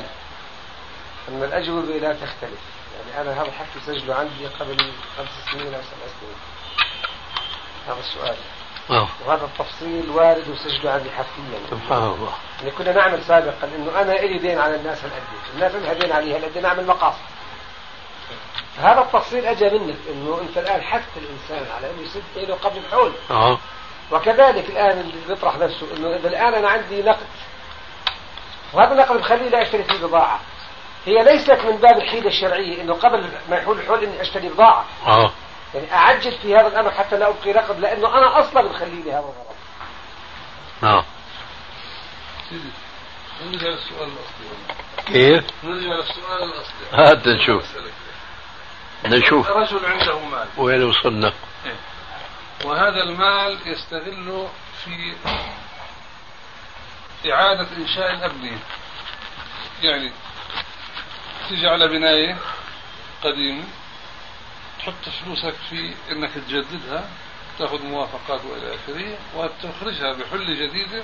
[1.29, 2.59] أن الأجوبة لا تختلف.
[2.95, 4.77] يعني أنا هذا الحكي سجله عندي قبل
[5.17, 6.37] خمس سنين أو سبع سنين.
[7.87, 8.35] هذا السؤال.
[8.89, 9.07] آه.
[9.25, 11.59] وهذا التفصيل وارد وسجله عندي حرفيا.
[11.69, 12.33] سبحان الله.
[12.59, 15.21] يعني كنا نعمل سابقا إنه أنا إلي دين على الناس هالقد
[15.55, 17.19] الناس لها دين علي هالقد نعمل مقاصد.
[18.79, 23.11] هذا التفصيل أجى منك إنه أنت الآن حث الإنسان على أنه يسد له قبل الحول.
[23.31, 23.57] آه.
[24.11, 27.27] وكذلك الآن اللي بيطرح نفسه إنه إذا الآن أنا عندي نقد.
[28.73, 30.39] وهذا النقد بخليه لا اشتري فيه بضاعة.
[31.05, 34.85] هي ليست من باب الحيلة الشرعية إنه قبل ما يحول الحول إني أشتري بضاعة.
[35.07, 35.31] آه.
[35.75, 39.19] يعني اعجل في هذا الأمر حتى لا أبقي نقد لأنه أنا أصلا بخلي لي هذا
[39.19, 39.55] الغرض.
[40.83, 41.05] آه.
[42.49, 42.69] سيدي
[43.45, 44.75] نرجع للسؤال الأصلي.
[45.05, 46.85] كيف؟ نرجع للسؤال الأصلي.
[46.91, 47.65] هات نشوف.
[49.05, 49.49] نشوف.
[49.49, 50.47] رجل عنده مال.
[50.57, 51.33] وين وصلنا؟
[52.65, 54.49] وهذا المال يستغله
[54.83, 55.15] في
[57.31, 58.57] إعادة إنشاء الأبنية.
[59.81, 60.11] يعني
[61.49, 62.37] تيجي على بناية
[63.23, 63.63] قديمة
[64.85, 67.09] تحط فلوسك في إنك تجددها
[67.59, 71.03] تأخذ موافقات وإلى آخره وتخرجها بحله جديده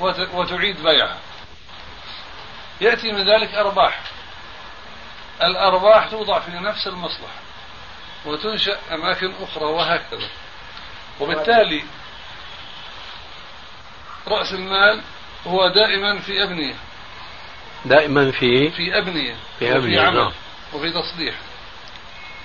[0.00, 1.18] وت- وتعيد بيعها.
[2.80, 4.00] يأتي من ذلك أرباح.
[5.42, 7.40] الأرباح توضع في نفس المصلحة
[8.26, 10.28] وتنشأ أماكن أخرى وهكذا.
[11.20, 11.84] وبالتالي
[14.28, 15.02] رأس المال
[15.46, 16.74] هو دائما في أبنية.
[17.84, 19.34] دائما في في أبنية.
[19.58, 20.16] في وفي أبنية، عمل.
[20.16, 20.32] نعم.
[20.72, 21.34] وفي تصليح.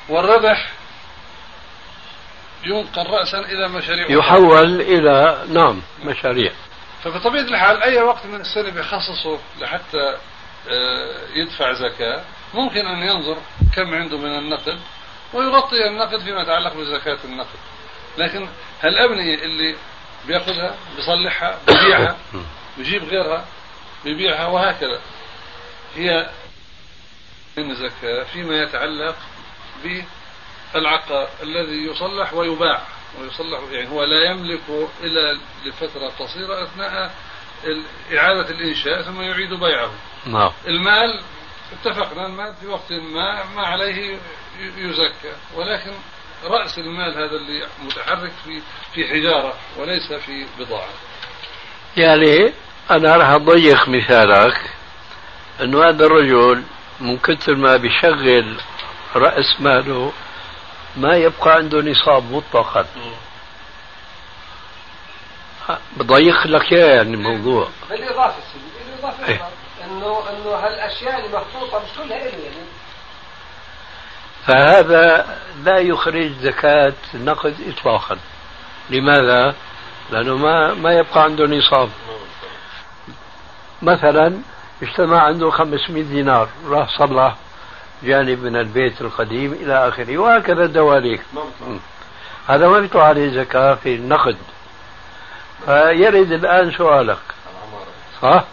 [0.09, 0.71] والربح
[2.63, 4.11] ينقل رأسا إلى مشاريع.
[4.11, 6.51] يحول إلى نعم مشاريع.
[7.03, 10.17] فبطبيعة الحال أي وقت من السنة بيخصصه لحتى
[10.69, 13.37] آه، يدفع زكاة ممكن أن ينظر
[13.75, 14.79] كم عنده من النقد
[15.33, 17.59] ويغطي النقد فيما يتعلق بزكاة النقد.
[18.17, 18.47] لكن
[18.83, 19.75] هالأبنية اللي
[20.27, 22.17] بيأخذها بيصلحها بيبيعها
[22.77, 23.45] بيجيب غيرها
[24.03, 24.99] بيبيعها وهكذا.
[25.95, 26.29] هي
[27.57, 29.15] من زكاة فيما يتعلق
[30.73, 32.81] بالعقار الذي يصلح ويباع
[33.19, 34.61] ويصلح يعني هو لا يملك
[35.03, 37.11] إلا لفترة قصيرة أثناء
[38.17, 39.91] إعادة الإنشاء ثم يعيد بيعه.
[40.25, 40.51] نعم.
[40.67, 41.21] المال
[41.73, 44.17] اتفقنا المال في وقت ما ما عليه
[44.77, 45.91] يزكى ولكن
[46.43, 48.61] رأس المال هذا اللي متحرك في
[48.93, 50.89] في حجارة وليس في بضاعة.
[51.97, 52.53] يعني
[52.91, 54.69] أنا راح أضيق مثالك
[55.61, 56.63] أنه هذا الرجل
[56.99, 58.57] من كثر ما بيشغل
[59.15, 60.11] رأس ماله
[60.97, 62.85] ما يبقى عنده نصاب مطلقا.
[65.97, 67.67] بضيق لك إياه يعني الموضوع.
[67.89, 68.35] بالإضافة
[68.87, 69.27] بالإضافة.
[69.27, 69.41] إيه.
[69.85, 72.65] إنه إنه هالأشياء اللي محطوطة مش كلها إلي يعني.
[74.47, 78.17] فهذا لا يخرج زكاة نقد إطلاقا.
[78.89, 79.55] لماذا؟
[80.11, 81.89] لأنه ما ما يبقى عنده نصاب.
[83.81, 84.41] مثلا
[84.81, 87.35] اجتمع عنده 500 دينار راح صلح
[88.03, 91.21] جانب من البيت القديم إلى آخره وهكذا الدواليك.
[92.47, 94.37] هذا ما بيطلع عليه زكاة في النقد.
[95.65, 97.17] فيرد الآن سؤالك.
[98.21, 98.43] صح؟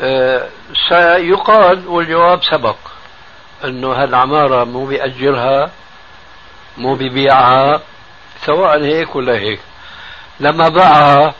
[0.00, 0.48] أه
[0.88, 2.76] سيقال والجواب سبق
[3.64, 5.70] أنه هالعمارة مو بيأجرها
[6.78, 7.80] مو ببيعها
[8.46, 9.60] سواء هيك ولا هيك.
[10.40, 11.34] لما باعها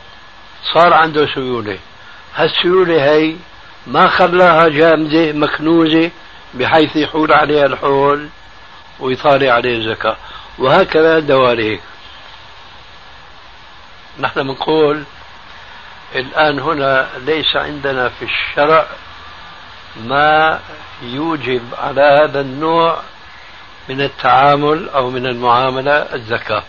[0.73, 1.79] صار عنده سيولة.
[2.35, 3.35] هالسيولة هي
[3.87, 6.11] ما خلاها جامدة مكنوزة
[6.53, 8.29] بحيث يحول عليها الحول
[8.99, 10.17] ويطالع عليه الزكاة
[10.57, 11.81] وهكذا دواليك
[14.19, 15.03] نحن بنقول
[16.15, 18.85] الآن هنا ليس عندنا في الشرع
[19.95, 20.59] ما
[21.01, 23.01] يوجب على هذا النوع
[23.89, 26.63] من التعامل أو من المعاملة الزكاة.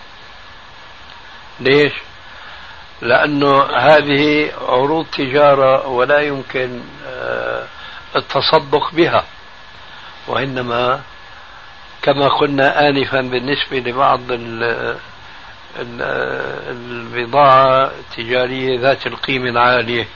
[1.61, 1.93] ليش؟
[3.05, 7.67] لأنه هذه عروض تجارة ولا يمكن آه،
[8.17, 9.25] التصدق بها.
[10.27, 11.01] وإنما
[12.03, 14.21] كما قلنا آنفا بالنسبة لبعض
[16.71, 20.07] البضاعة التجارية ذات القيمة العالية.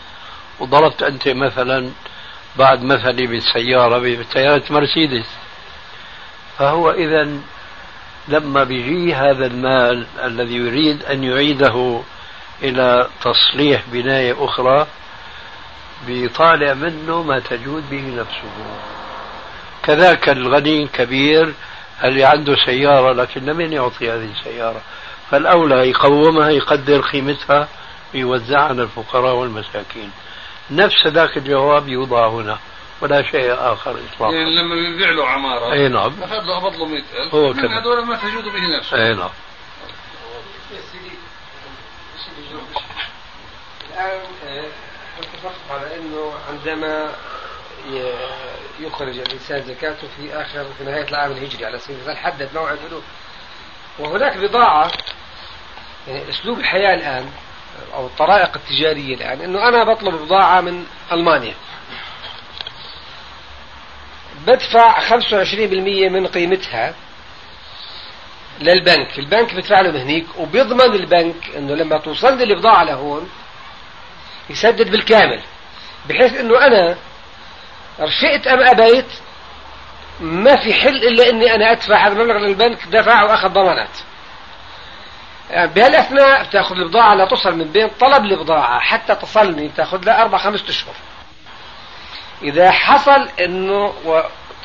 [0.61, 1.91] وضربت أنت مثلا
[2.57, 5.27] بعد مثلي بالسيارة بسيارة مرسيدس.
[6.59, 7.29] فهو إذا
[8.29, 12.03] لما بيجي هذا المال الذي يريد أن يعيده
[12.63, 14.87] إلى تصليح بناية أخرى
[16.07, 18.51] بيطالع منه ما تجود به نفسه.
[19.83, 21.55] كذاك الغني الكبير
[22.05, 24.81] اللي عنده سيارة لكن لمن يعطي هذه السيارة
[25.31, 27.69] فالأولى يقومها يقدر قيمتها
[28.15, 30.11] ويوزعها على الفقراء والمساكين.
[30.71, 32.59] نفس ذاك الجواب يوضع هنا
[33.01, 34.35] ولا شيء آخر إطلاقا.
[34.35, 35.73] يعني لما بيبيع له عمارة.
[35.73, 36.13] أي نعم.
[36.23, 37.81] أخذ له قبض له 100000 هو كذا.
[37.81, 38.97] هذول ما تجود به نفسه.
[38.97, 39.31] أي نعم.
[43.99, 44.65] الآن آه،
[45.19, 47.13] اتفقت على أنه عندما
[48.81, 53.03] يخرج الإنسان زكاته في آخر في نهاية العام الهجري على سبيل المثال حدد موعد البلوغ
[53.99, 54.91] وهناك بضاعة
[56.09, 57.31] يعني أسلوب الحياة الآن
[57.95, 61.55] أو الطرائق التجارية الآن أنه أنا بطلب بضاعة من ألمانيا.
[64.47, 66.95] بدفع 25% من قيمتها
[68.61, 69.19] للبنك.
[69.19, 73.31] البنك بدفع له هنيك وبيضمن البنك أنه لما توصل لي البضاعة لهون
[74.51, 75.43] يسدد بالكامل
[76.09, 76.97] بحيث إنه أنا
[78.01, 79.07] رفقت أم أبيت
[80.21, 83.99] ما في حل إلا إني أنا أدفع هذا المبلغ للبنك دفع وأخذ ضمانات.
[85.51, 90.39] يعني بهالأثناء بتأخذ البضاعة لا تصل من بين طلب البضاعه حتى تصلني بتأخذ لها أربع
[90.39, 90.95] خمسة أشهر.
[92.43, 93.95] إذا حصل إنه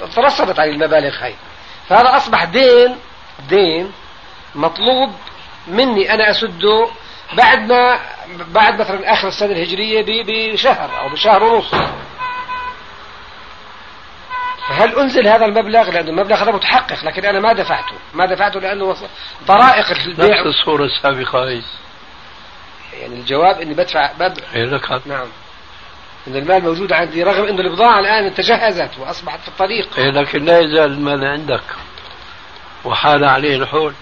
[0.01, 1.35] وترصدت عليه المبالغ هاي
[1.89, 2.97] فهذا أصبح دين
[3.49, 3.91] دين
[4.55, 5.11] مطلوب
[5.67, 6.87] مني أنا أسده
[7.37, 7.99] بعد ما
[8.47, 11.71] بعد مثلا آخر السنة الهجرية بشهر أو بشهر ونص.
[14.67, 17.95] فهل أنزل هذا المبلغ؟ لأنه المبلغ هذا متحقق لكن أنا ما دفعته.
[18.13, 18.95] ما دفعته لأنه
[19.47, 20.25] طرائق البيع.
[20.25, 21.61] نفس الصورة السابقة هي
[22.99, 24.39] يعني الجواب إني بدفع بد...
[24.55, 24.79] إيه.
[25.05, 25.27] نعم.
[26.27, 29.97] إن المال موجود عندي رغم انه البضاعة الآن تجهزت وأصبحت في الطريق.
[29.97, 31.63] إيه لكن لا يزال المال عندك.
[32.85, 33.93] وحال عليه الحول.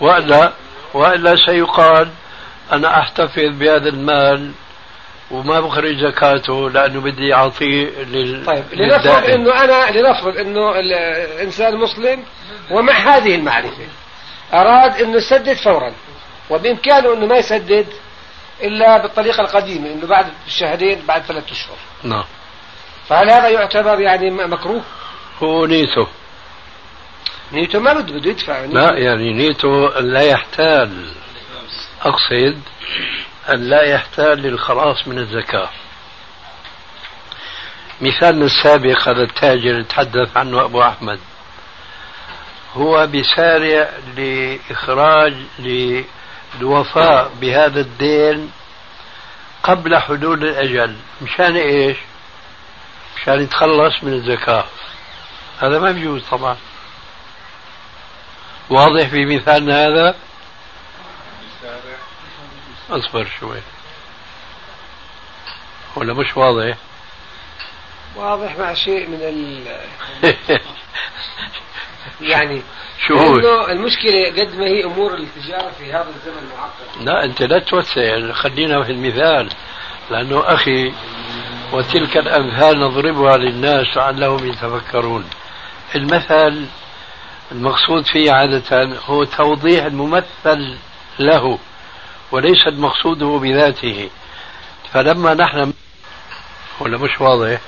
[0.00, 0.52] وإلا
[0.94, 2.10] وإلا سيقال
[2.72, 4.52] أنا أحتفظ بهذا المال
[5.30, 8.44] وما بخرج زكاته لأنه بدي أعطيه لل...
[8.46, 9.24] طيب لنفرض.
[9.24, 12.24] إنه أنا لنفرض إنه الانسان مسلم
[12.70, 13.86] ومع هذه المعرفة.
[14.54, 15.92] أراد إنه يسدد فورا.
[16.50, 17.86] وبإمكانه إنه ما يسدد
[18.62, 21.76] إلا بالطريقة القديمة إنه بعد شهرين بعد ثلاثة أشهر.
[22.02, 22.24] نعم.
[23.08, 24.82] فهل هذا يعتبر يعني مكروه؟
[25.42, 26.06] هو نيته.
[27.52, 28.64] نيته ما بده بده يدفع.
[28.64, 31.10] لا يعني نيته لا يحتال.
[32.02, 32.60] أقصد
[33.48, 35.68] أن لا يحتال للخلاص من الزكاة.
[38.00, 41.20] مثالنا السابق هذا التاجر تحدث عنه أبو أحمد.
[42.74, 45.34] هو بيسارع لإخراج
[46.58, 48.52] للوفاء بهذا الدين
[49.62, 50.96] قبل حلول الأجل.
[51.22, 51.96] مشان إيش؟
[53.16, 54.64] مشان يتخلص من الزكاة.
[55.60, 56.56] هذا ما بيجوز طبعا.
[58.70, 60.14] واضح في مثالنا هذا؟
[62.90, 63.60] أصبر شوي.
[65.96, 66.76] ولا مش واضح؟
[68.16, 69.66] واضح مع شيء من ال
[72.32, 72.62] يعني
[73.06, 77.42] شو هو؟ لأنه المشكلة قد ما هي أمور التجارة في هذا الزمن معقدة لا أنت
[77.42, 78.32] لا توسع.
[78.32, 79.48] خلينا في المثال.
[80.10, 80.92] لأنه أخي
[81.72, 85.24] وتلك الأمثال نضربها للناس لعلهم يتفكرون.
[85.94, 86.66] المثل
[87.52, 90.76] المقصود فيه عادة هو توضيح الممثل
[91.18, 91.58] له.
[92.32, 94.10] وليس المقصود بذاته.
[94.92, 95.72] فلما نحن
[96.80, 97.60] ولا مش واضح؟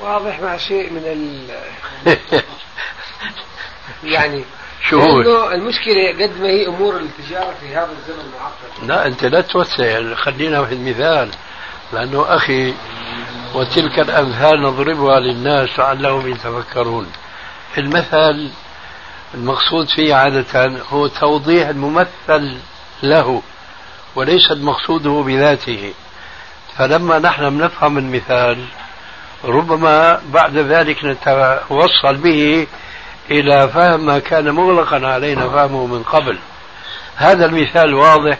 [0.00, 1.48] واضح مع شيء من ال
[4.14, 4.44] يعني
[4.88, 9.40] شو هو؟ المشكلة قد ما هي أمور التجارة في هذا الزمن معقدة لا أنت لا
[9.40, 10.14] توسع.
[10.14, 11.30] خلينا في المثال.
[11.92, 12.74] لأنه أخي
[13.54, 17.12] وتلك الأمثال نضربها للناس لعلهم يتفكرون.
[17.78, 18.50] المثل
[19.34, 22.58] المقصود فيه عادة هو توضيح الممثل
[23.02, 23.42] له
[24.16, 25.94] وليس المقصود بذاته.
[26.76, 28.64] فلما نحن بنفهم المثال
[29.44, 32.66] ربما بعد ذلك نتوصل به
[33.30, 36.38] إلى فهم ما كان مغلقا علينا فهمه من قبل.
[37.16, 38.38] هذا المثال واضح؟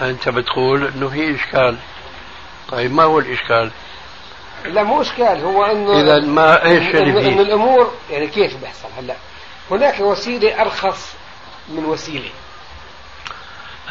[0.00, 1.76] أنت بتقول أنه في إشكال.
[2.68, 3.70] طيب ما هو الإشكال؟
[4.64, 8.88] لا مو إشكال هو أنه إذا ما إيش اللي فيه؟ إن الأمور يعني كيف بيحصل
[8.98, 9.14] هلأ؟
[9.70, 11.14] هناك وسيلة أرخص
[11.68, 12.30] من وسيلة.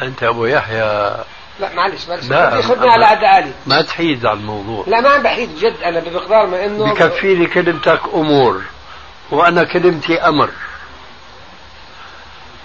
[0.02, 1.14] أنت أبو يحيى؟
[1.60, 2.28] لا معلش معلش.
[2.28, 4.84] لا خذني على عد عالي ما تحيد على الموضوع.
[4.86, 8.62] لا ما عم بحيد بجد أنا بمقدار ما إنه بكفيني كلمتك أمور
[9.30, 10.48] وأنا كلمتي أمر.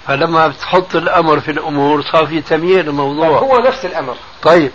[0.07, 3.27] فلما بتحط الأمر في الأمور صار في تمييز الموضوع.
[3.27, 4.15] هو نفس الأمر.
[4.43, 4.71] طيب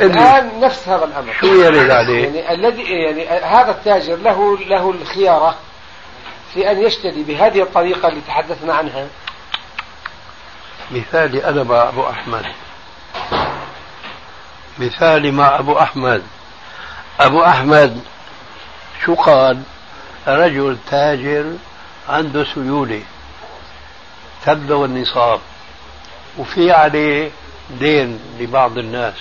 [0.00, 1.32] الآن نفس هذا الأمر.
[1.40, 5.56] شو يرد عليه؟ يعني الذي يعني هذا التاجر له له الخيارة
[6.54, 9.06] في أن يشتري بهذه الطريقة اللي تحدثنا عنها.
[10.90, 12.44] مثالي أنا مع أبو أحمد.
[14.78, 16.22] مثالي مع أبو أحمد.
[17.20, 18.00] أبو أحمد
[19.04, 19.62] شو قال
[20.26, 21.52] رجل تاجر
[22.08, 23.02] عنده سيولة.
[24.44, 25.40] تبلغ النصاب.
[26.38, 27.30] وفي عليه
[27.80, 29.14] دين لبعض الناس.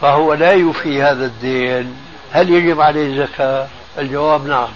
[0.00, 1.96] فهو لا يوفي هذا الدين.
[2.32, 4.68] هل يجب عليه زكاة الجواب نعم.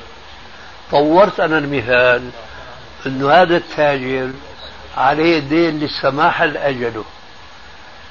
[0.91, 2.31] طورت أنا المثال
[3.07, 4.31] أنه هذا التاجر
[4.97, 7.05] عليه دين للسماح لأجله.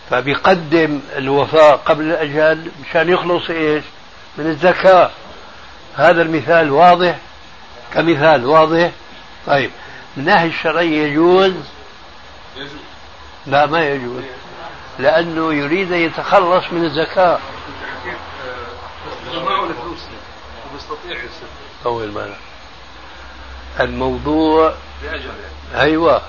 [0.10, 3.84] فبيقدم الوفاء قبل الأجل مشان يخلص إيش؟
[4.38, 5.12] من الزكاة.
[5.96, 7.18] هذا المثال واضح؟
[7.94, 8.92] كمثال واضح؟
[9.48, 9.72] طيب.
[10.18, 11.54] من الناحية الشرعية يجوز؟
[13.46, 14.24] لا ما يجوز.
[15.00, 17.40] لأنه يريد أن يتخلص من الزكاة.
[21.84, 22.38] طول بالك.
[23.80, 24.74] الموضوع
[25.76, 26.22] أيوة.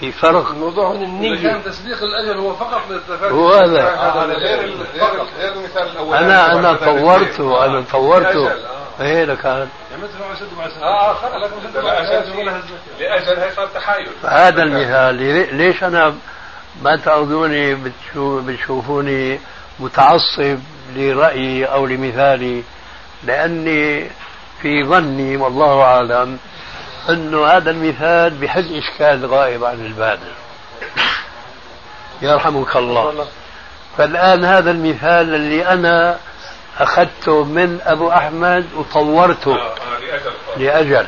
[0.00, 0.50] في فرق.
[0.50, 4.24] الموضوع هنا النية كان تسبيق الأجل هو فقط للتفادي هو هذا.
[4.24, 4.74] غير
[5.38, 5.82] غير المثال.
[5.90, 6.16] الأول.
[6.16, 8.50] أنا أنا طورته أنا طورته
[9.00, 9.68] إيه لكان
[10.82, 11.50] آه خلص
[13.00, 14.08] لأجل هي صار تحايل.
[14.24, 15.14] هذا المثال.
[15.56, 16.14] ليش أنا
[16.82, 19.40] ما تاخذوني بتشو بتشوفوني
[19.80, 20.58] متعصب
[20.96, 22.62] لرأيي أو لمثالي؟
[23.24, 24.10] لأني
[24.62, 26.38] في ظني والله أعلم
[27.10, 30.18] انه هذا المثال بحل إشكال غائب عن البال
[32.22, 33.26] يرحمك الله.
[33.98, 36.18] فالآن هذا المثال اللي أنا
[36.78, 39.58] أخذته من أبو أحمد وطورته
[40.56, 41.06] لأجل.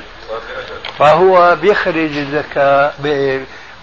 [0.98, 2.92] فهو بيخرج الزكاة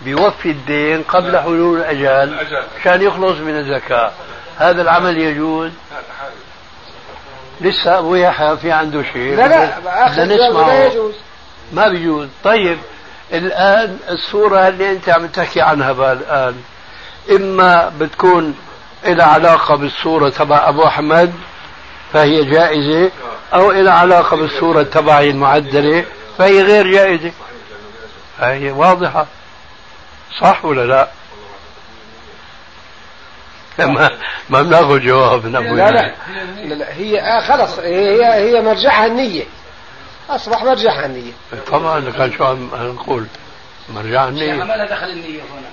[0.01, 2.37] بيوفي الدين قبل حلول الأجل
[2.79, 4.11] عشان يخلص من الزكاة.
[4.57, 5.71] هذا العمل يجوز؟
[7.61, 9.35] لسه ابو يحيى في عنده شيء.
[9.35, 11.13] لا لا آخر لا يجوز.
[11.73, 12.27] ما بيجوز.
[12.43, 12.77] طيب
[13.33, 16.55] الآن الصورة اللي أنت عم تحكي عنها الآن
[17.31, 18.55] إما بتكون
[19.05, 21.33] إلى علاقة بالصورة تبع أبو أحمد
[22.13, 23.11] فهي جائزة
[23.53, 26.05] أو إلى علاقة بالصورة تبعي المعدلة
[26.37, 27.31] فهي غير جائزة.
[28.37, 29.27] فهي واضحة.
[30.41, 31.07] صح ولا لا؟
[33.79, 34.09] ما
[34.49, 36.15] ما بناخذ جواب من ابو لا لا,
[36.63, 39.43] لا, لا هي آه خلص هي هي مرجعها النية.
[40.29, 41.31] أصبح مرجع النية
[41.67, 43.25] طبعا كان شو عم نقول
[43.89, 45.69] مرجع النية ما لها دخل النية هنا؟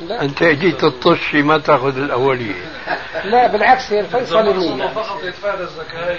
[0.00, 0.22] لا.
[0.22, 2.54] أنت جيت تطشي ما تأخذ الأولية.
[3.24, 6.18] لا بالعكس هي الفيصل النية فقط يتفادى الزكاة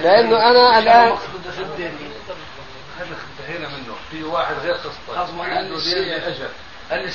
[0.00, 1.16] لأنه أنا الآن
[2.98, 3.94] هذا انتهينا منه.
[4.10, 6.48] في واحد غير قسطي عنده دين أجل
[6.90, 7.10] يعني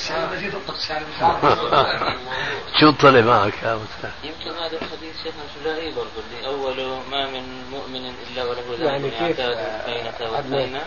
[2.80, 3.80] شو طلع معك يا
[4.24, 9.10] يمكن هذا الحديث شيخنا شجاعي برضه اللي أوله ما من مؤمن إلا وله ذنب يعني
[9.10, 10.80] كيف يعتاد البينة والبينة؟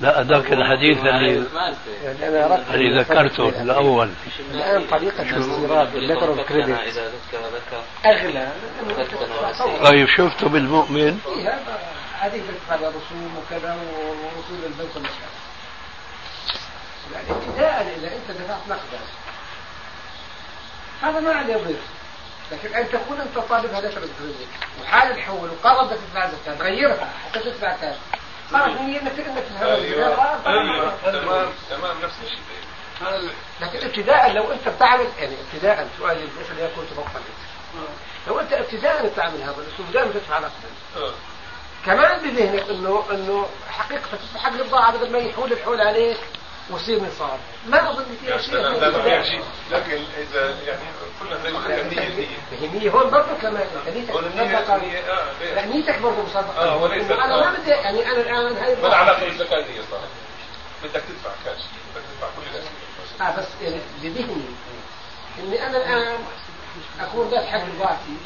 [0.00, 1.44] لا ذاك الحديث اللي
[2.04, 4.10] يعني اللي ذكرته الأول.
[4.50, 6.78] الآن طريقة الاستيراد بال letter of credit
[8.06, 8.48] أغلى
[9.84, 11.18] طيب شفته بالمؤمن؟
[12.20, 14.96] هذه بتدفع رسوم وكذا ووصول البنك
[17.14, 19.00] يعني ابتداء اذا أنت دفعت نقدا
[21.02, 21.80] هذا ما عليه ضيف
[22.52, 24.46] لكن أن تكون أنت طالب هدف الدنيا
[24.82, 27.96] وحال الحول بدك تدفع زكاه تغيرها حتى تدفع كاش
[28.52, 32.40] خلاص هي إنك إنك أيوه تمام تمام نفس الشيء.
[33.60, 37.20] لكن ابتداء لو أنت بتعمل يعني ابتداء سؤالي الاسئله يكون تفضل
[38.28, 41.12] لو أنت ابتداء بتعمل هذا الأسلوب دائما تدفع نقدا
[41.86, 46.16] كمان بذهنك انه إنه حقيقة تستحق البضاعه بدل ما يحول الحول عليك.
[46.70, 50.82] ويصير نصاب ما أظن فيها شيء لا ما فيها شيء لكن إذا يعني
[51.20, 52.28] كلها زي ما النية
[52.62, 54.10] النية هون برضه كمان نيتك
[54.70, 58.94] آه، لا نيتك برضه مصدقة آه وليس أنا ما بدي يعني أنا الآن هاي ما
[58.94, 59.98] علاقة بالزكاة النية صح
[60.82, 61.60] بدك تدفع كاش
[61.94, 62.72] بدك تدفع كل الاشياء
[63.20, 64.44] آه بس يعني بذهني
[65.38, 66.18] إني أنا الآن
[67.00, 68.16] أكون ذات حق الباقي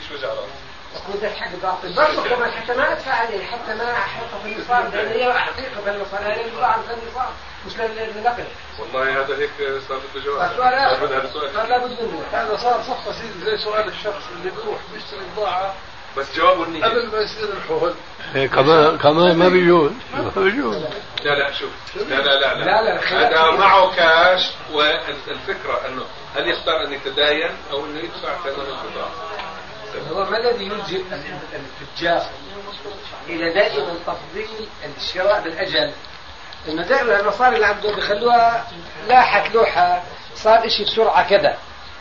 [0.00, 3.92] إيش وجع رأسك؟ اكون ذات حق الباقي برضه كمان حتى ما ادفع عليه حتى ما
[3.92, 6.22] احطه في النصاب لأن هي حقيقة في النصاب.
[6.22, 7.28] هي البضاعه في النصاب.
[7.66, 8.44] مش للنقل
[8.78, 9.50] والله هذا هيك
[9.88, 10.50] صار بده جواب.
[10.50, 10.74] السؤال
[11.12, 11.54] هذا سؤال.
[11.54, 12.22] صار لابد منه.
[12.32, 15.74] هذا صار صفقة سيدي زي سؤال الشخص اللي بيروح بيشتري بضاعة.
[16.16, 17.94] بس جوابه النية قبل ما يصير الحول.
[18.34, 19.92] إيه، كمان كمان ما بيجوز.
[20.14, 20.76] ما بيجوز.
[21.24, 21.70] لا لا شوف.
[21.96, 23.50] لا لا لا لا، لا، هذا.
[23.50, 26.04] معه كاش والفكرة إنه
[26.36, 29.10] هل يختار أن يتداين أو إنه يدفع ثمن البضاعة
[30.10, 31.02] هو ما الذي يلجئ
[31.82, 32.26] التجار
[33.28, 35.92] إلى دائما تفضيل الشراء بالأجل؟
[36.68, 38.66] انه دائما المصاري اللي عنده بيخلوها
[39.08, 40.02] لاحت لوحة
[40.34, 41.58] صار إشي بسرعة كذا.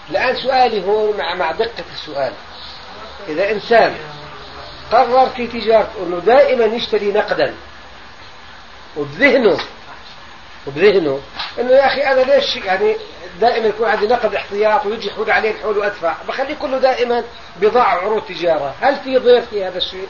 [0.09, 2.33] الآن سؤالي هون مع مع دقة السؤال.
[3.27, 3.95] إذا إنسان
[4.91, 7.55] قرر في تجارته أنه دائما يشتري نقدا
[8.97, 9.57] وبذهنه
[10.67, 11.21] وبذهنه
[11.59, 12.97] إنه يا أخي أنا ليش يعني
[13.41, 16.15] دائما يكون عندي نقد احتياط ويجي يحول عليه الحول وأدفع.
[16.27, 17.23] بخليه كله دائما
[17.61, 18.75] بضاعة عروض تجارة.
[18.81, 20.07] هل في ضير في هذا الشيء؟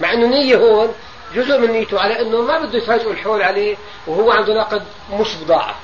[0.00, 0.94] مع إنه نية هون
[1.34, 4.82] جزء من نيته على إنه ما بده يفاجئوا الحول عليه وهو عنده نقد
[5.12, 5.74] مش بضاعة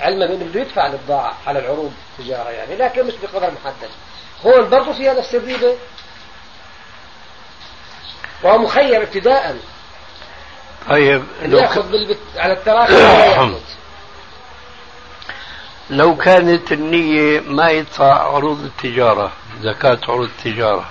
[0.00, 3.90] علما بانه بده يدفع البضاعة على العروض التجارة يعني لكن مش بقدر محدد.
[4.46, 5.76] هون برضه فيها نفس الريبة
[8.42, 9.56] وهو مخير ابتداء
[10.88, 12.18] طيب يأخذ بالبت...
[12.36, 12.94] على التراخي.
[15.90, 20.90] لو كانت النية ما يدفع عروض التجارة زكاة عروض التجارة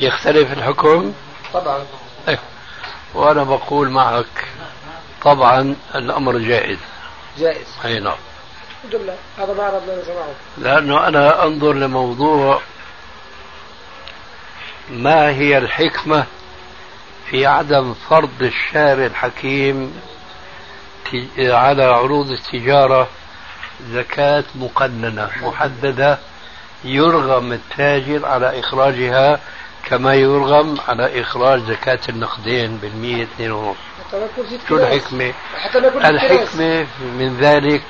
[0.00, 1.12] يختلف الحكم؟
[1.52, 1.84] طبعا.
[2.28, 2.38] إيه.
[3.14, 4.44] وأنا بقول معك
[5.22, 6.78] طبعا الأمر جائز.
[7.38, 7.66] جائز.
[7.84, 8.16] أي نعم.
[8.92, 9.16] لله.
[9.38, 10.34] هذا ما نسمعه.
[10.58, 12.60] لأنه أنا أنظر لموضوع
[14.90, 16.26] ما هي الحكمة
[17.30, 20.00] في عدم فرض الشارع الحكيم
[21.38, 23.08] على عروض التجارة
[23.92, 26.18] زكاة مقننة محددة
[26.84, 29.40] يرغم التاجر على إخراجها
[29.84, 33.76] كما يرغم على إخراج زكاة النقدين بالمية اثنين ونص
[34.68, 34.76] شو.
[34.76, 35.32] الحكمة؟
[36.04, 37.82] الحكمة من ذلك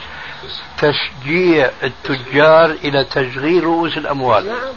[0.78, 4.72] تشجيع التجار إلى تشغيل رؤوس الأموال نعم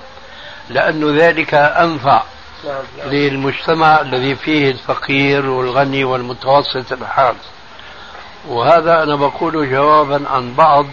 [0.70, 2.24] لأن ذلك أنفع
[2.66, 3.10] نعم نعم.
[3.10, 7.36] للمجتمع الذي فيه الفقير والغني والمتوسط الحال
[8.48, 10.86] وهذا أنا بقوله جوابا عن بعض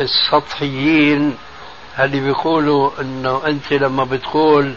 [0.00, 1.36] السطحيين
[1.98, 4.74] اللي بيقولوا إنه أنت لما بتقول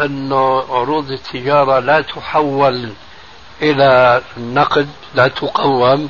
[0.00, 2.92] إنه عروض التجارة لا تحول
[3.62, 6.08] إلى النقد لا تقوم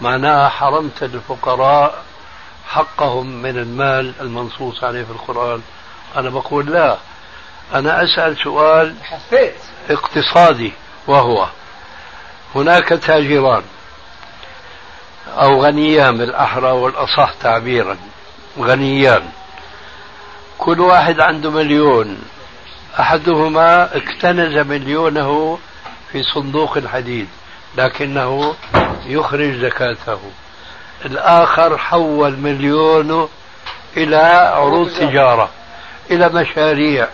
[0.00, 2.02] معناها حرمت الفقراء
[2.68, 5.62] حقهم من المال المنصوص عليه في القرآن.
[6.16, 6.96] أنا بقول لا.
[7.74, 9.54] أنا أسأل سؤال حسيت
[9.90, 10.72] اقتصادي
[11.06, 11.46] وهو
[12.54, 13.62] هناك تاجران.
[15.28, 17.96] أو غنيان بالأحرى والأصح تعبيرا.
[18.58, 19.22] غنيان.
[20.58, 22.22] كل واحد عنده مليون.
[23.00, 25.58] أحدهما اكتنز مليونه
[26.12, 27.28] في صندوق الحديد
[27.76, 28.54] لكنه
[29.06, 30.20] يخرج زكاته.
[31.04, 33.28] الآخر حول مليونه
[33.96, 34.16] إلى
[34.54, 35.48] عروض تجارة
[36.10, 37.08] إلى مشاريع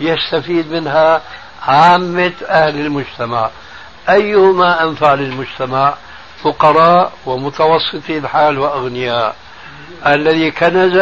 [0.00, 1.22] يستفيد منها
[1.62, 3.50] عامة أهل المجتمع.
[4.08, 5.94] أيهما أنفع للمجتمع؟
[6.42, 9.36] فقراء ومتوسطي الحال وأغنياء.
[10.06, 10.96] الذي كنز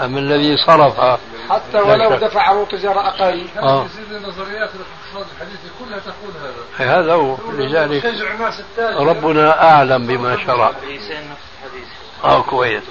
[0.00, 1.00] أم الذي صرف؟
[1.50, 2.24] حتى ولو لا شك.
[2.24, 3.86] دفع عروض تجارة أقل آه.
[4.12, 6.32] نظريات الاقتصاد الحديثة كلها تقول
[6.78, 7.00] هذا.
[7.00, 8.04] هذا هو لذلك
[8.80, 10.72] ربنا أعلم بما شرع.
[12.24, 12.82] آه كويس.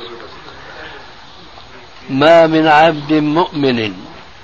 [2.09, 3.93] ما من عبد مؤمن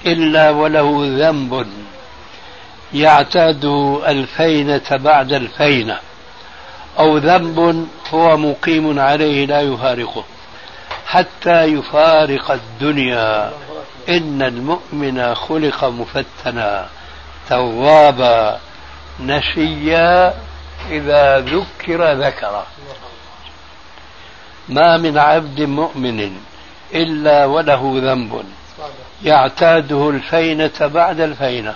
[0.05, 1.67] إلا وله ذنب
[2.93, 3.65] يعتاد
[4.07, 5.99] الفينة بعد الفينة.
[6.99, 10.23] أو ذنب هو مقيم عليه لا يفارقه.
[11.05, 13.51] حتى يفارق الدنيا.
[14.09, 16.87] إن المؤمن خلق مفتنا.
[17.49, 18.59] توابا.
[19.19, 20.33] نسيا
[20.89, 22.63] إذا ذكر ذكر.
[24.69, 26.37] ما من عبد مؤمن
[26.93, 28.43] إلا وله ذنب.
[29.23, 31.75] يعتاده الفينة بعد الفينة.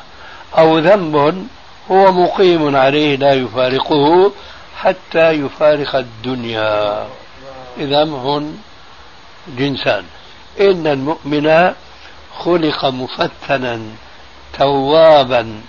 [0.58, 1.48] أو ذنب
[1.92, 4.32] هو مقيم عليه لا يفارقه.
[4.78, 7.08] حتى يفارق الدنيا.
[7.78, 8.58] إذا هن
[9.48, 10.04] جنسان.
[10.60, 11.74] إن المؤمن
[12.40, 13.82] خلق مفتنا
[14.58, 15.62] توابا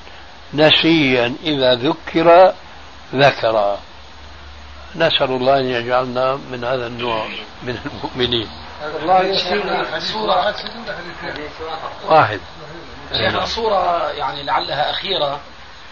[0.54, 2.52] نسيا إذا ذكر
[3.14, 3.78] ذكر.
[4.94, 7.26] نسأل الله أن يجعلنا من هذا النوع
[7.62, 8.48] من المؤمنين.
[9.02, 9.34] الله
[9.98, 10.54] صورة
[12.08, 12.40] واحد.
[13.12, 15.40] شيخنا صورة يعني لعلها أخيرة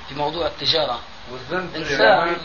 [0.08, 0.98] في موضوع التجارة.
[1.32, 2.36] والذنب إنسان.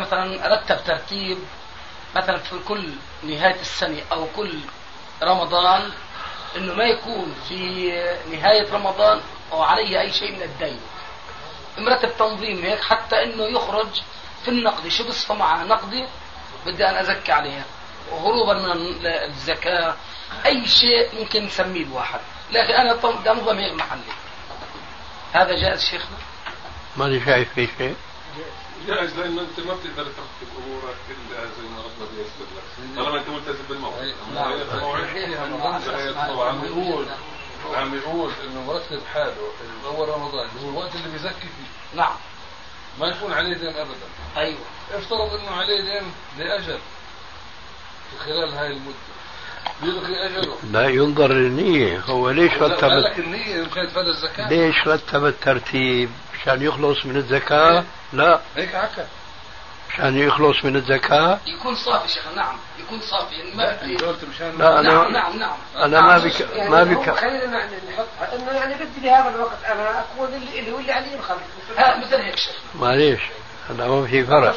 [0.00, 1.38] مثلا رتب ترتيب
[2.16, 2.90] مثلا في كل
[3.22, 4.60] نهاية السنة أو كل
[5.22, 5.90] رمضان
[6.56, 7.90] إنه ما يكون في
[8.32, 9.20] نهاية رمضان
[9.52, 10.80] أو عليه أي شيء من الدين.
[11.78, 13.88] مرتب تنظيم هيك حتى إنه يخرج
[14.44, 16.06] في النقدي شو بصفى مع نقدي
[16.66, 17.64] بدي أنا أزكي عليها.
[18.12, 19.94] وهروبا من الزكاة
[20.46, 22.20] أي شيء ممكن نسميه الواحد.
[22.50, 24.12] لكن أنا ده نظام هيك محلي.
[25.32, 26.16] هذا جائز شيخنا؟
[26.96, 27.96] ماني شايف في شيء.
[28.86, 32.96] جائز لأنه أنت ما بتقدر ترتب أمورك الا زي ما ربنا بيسر لك.
[32.96, 34.14] طالما أنت ملتزم بالموعد.
[34.28, 34.52] أما نعم.
[36.40, 37.06] عم يقول
[37.74, 39.34] عم يقول إنه مرتب حاله
[39.86, 41.96] أول رمضان اللي هو الوقت اللي بيزكي فيه.
[41.96, 42.14] نعم.
[43.00, 43.94] ما يكون عليه دين ابدا.
[44.36, 44.58] أيوه.
[44.92, 46.78] افترض إنه عليه دين لأجل
[48.10, 48.94] في خلال هاي المدة.
[49.82, 50.56] بيلغي أجله.
[50.72, 52.00] لا ينظر للنية.
[52.00, 54.48] هو ليش لا رتب لك النية يمكن يتفادى الزكاة.
[54.48, 56.10] ليش رتب الترتيب؟
[56.42, 58.40] مشان يخلص من الزكاة؟ لا.
[58.56, 59.06] هيك عكا
[59.90, 62.56] مشان يخلص من الزكاة؟ يكون صافي شيخنا نعم.
[62.78, 65.56] يكون صافي يعني ما لا، أنا- نعم نعم نعم.
[65.76, 70.28] أنا ما بك يعني ما بك خلينا نحط انه يعني بدي بهذا الوقت أنا اكون
[70.34, 71.06] اللي اللي واللي علي
[71.78, 73.20] ها مثل هيك شيخنا معليش.
[73.70, 74.56] هذا ما في فرق.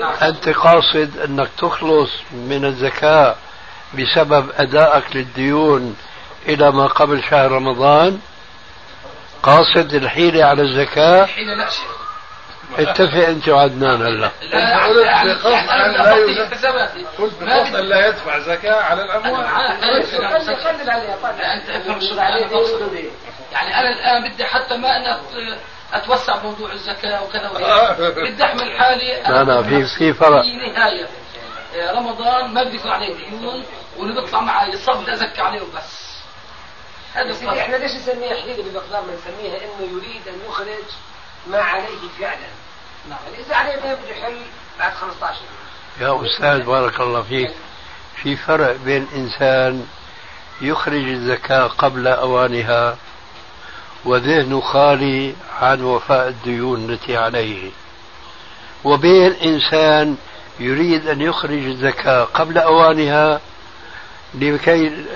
[0.00, 0.12] نعم.
[0.22, 3.36] أنت قاصد أنك تخلص من الزكاة
[3.94, 5.96] بسبب أدائك للديون
[6.48, 8.20] إلى ما قبل شهر رمضان؟
[9.42, 12.00] قاصد الحيلة على الزكاة حين لا شيخ
[12.78, 16.12] اتفق أنت وعدنان هلا لا قلت يعني بقصد يعني أن أنا لا
[17.18, 19.46] قلت بقصد بدي- ان لا يدفع زكاة على الاموال
[20.56, 21.16] خلي عليها
[21.54, 22.14] أنت افهم شو
[23.52, 28.78] يعني أنا الآن بدي حتى ما أنا أت- أتوسع بموضوع الزكاة وكذا وهيك بدي أحمل
[28.78, 30.42] حالي لا، لا، في- في فرق.
[30.42, 31.06] في نهاية
[31.76, 33.64] آه، رمضان ما بدي يكون عليه ديون
[33.98, 34.70] واللي بيطلع معي
[35.00, 36.09] بدي أزكي عليه وبس
[37.14, 40.84] هذا إحنا ليش نسميها بمقدار ما نسميها؟ إنه يريد أن يخرج
[41.46, 42.48] ما عليه فعلا.
[43.08, 44.36] نعم اذا عليه دين بده يحل
[44.78, 45.38] بعد 15
[46.00, 47.50] يا أستاذ بارك الله فيك.
[48.22, 49.86] في فرق بين إنسان
[50.60, 52.96] يخرج الزكاة قبل أوانها
[54.04, 57.70] وذهنه خالي عن وفاء الديون التي عليه
[58.84, 60.16] وبين إنسان
[60.60, 63.40] يريد أن يخرج الزكاة قبل أوانها
[64.34, 65.06] لكي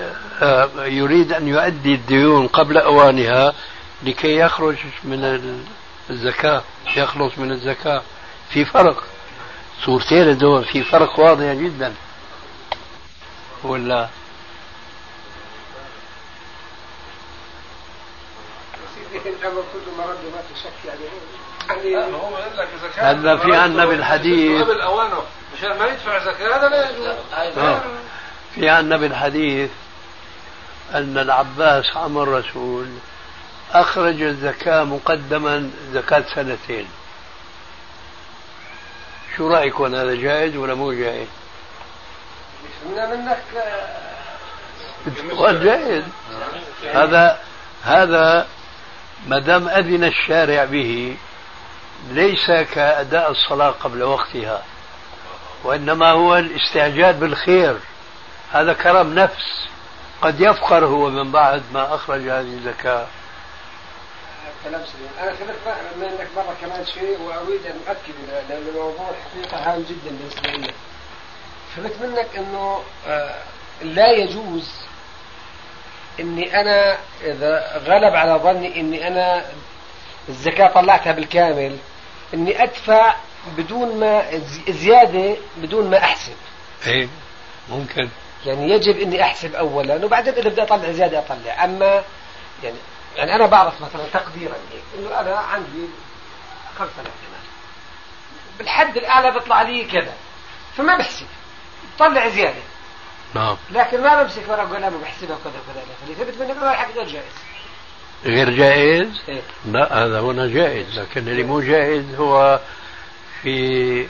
[0.41, 3.53] آه، يريد أن يؤدي الديون قبل أوانها
[4.03, 5.23] لكي يخرج من
[6.09, 6.63] الزكاة
[6.97, 8.01] يخلص من الزكاة.
[8.49, 9.03] في فرق.
[9.85, 11.93] صورتين دول في فرق واضح جدا.
[13.63, 14.07] ولا؟
[22.95, 24.61] هذا في عنا بالحديث.
[24.61, 25.23] قبل اوانه
[25.57, 27.07] مشان ما يدفع زكاة هذا لا يجوز
[28.55, 29.69] في عنا بالحديث
[30.93, 32.87] أن العباس عم الرسول
[33.73, 36.87] أخرج الزكاة مقدما زكاة سنتين.
[39.37, 41.27] شو رأيكم هذا جائز ولا مو جائز؟
[42.85, 43.43] منك
[45.63, 46.03] جائز
[46.93, 47.39] هذا
[47.83, 48.47] هذا
[49.27, 51.17] ما دام أذن الشارع به
[52.09, 54.63] ليس كأداء الصلاة قبل وقتها
[55.63, 57.77] وإنما هو الاستعجال بالخير.
[58.55, 59.67] هذا كرم نفس
[60.21, 63.07] قد يفقر هو من بعد ما أخرج هذه الزكاة.
[64.63, 65.09] كلام سليم.
[65.21, 65.57] أنا خلت
[65.95, 70.73] بما انك مرة كمان شيء وأريد أن أؤكد لأن الموضوع الحقيقة هام جدا بالنسبة لي
[71.75, 73.35] فهمت منك إنه آه،
[73.81, 74.71] لا يجوز
[76.19, 79.45] إني أنا إذا غلب على ظني إني أنا
[80.29, 81.77] الزكاة طلعتها بالكامل
[82.33, 83.15] إني أدفع
[83.57, 86.35] بدون ما زي- زيادة بدون ما أحسب.
[86.87, 87.07] إيه
[87.69, 88.09] ممكن.
[88.45, 91.63] يعني يجب إني أحسب اولا وبعدين إذا بدي أطلع زيادة أطلع.
[91.63, 92.03] أما
[92.63, 92.77] يعني
[93.15, 95.87] يعني أنا بعرف مثلا تقديرا هيك إنه أنا عندي
[96.79, 97.41] 5000 دينار
[98.57, 100.13] بالحد الاعلى بيطلع لي كذا
[100.77, 101.25] فما بحسب.
[101.99, 102.61] طلع زيادة.
[103.35, 103.57] نعم.
[103.71, 107.07] لكن ما بمسك ورقة وقلم وبحسبها وكذا وكذا إلى اخره ثبت منك انه الحق غير
[107.07, 107.33] جائز.
[108.25, 109.41] غير جائز؟ إيه.
[109.65, 112.59] لا هذا هنا جائز لكن اللي مو جائز هو
[113.41, 114.07] في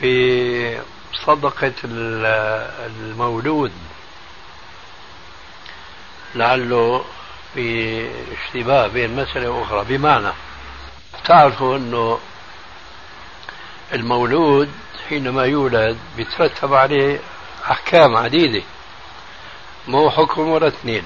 [0.00, 0.80] في
[1.14, 3.72] صدقة المولود.
[6.34, 7.04] لعله
[7.54, 9.84] في اشتباه بين مسألة وأخرى.
[9.84, 10.32] بمعنى
[11.24, 12.18] تعرفوا أنه
[13.92, 14.70] المولود
[15.08, 17.20] حينما يولد بيترتب عليه
[17.70, 18.62] أحكام عديدة.
[19.88, 21.04] مو حكم ولا اثنين.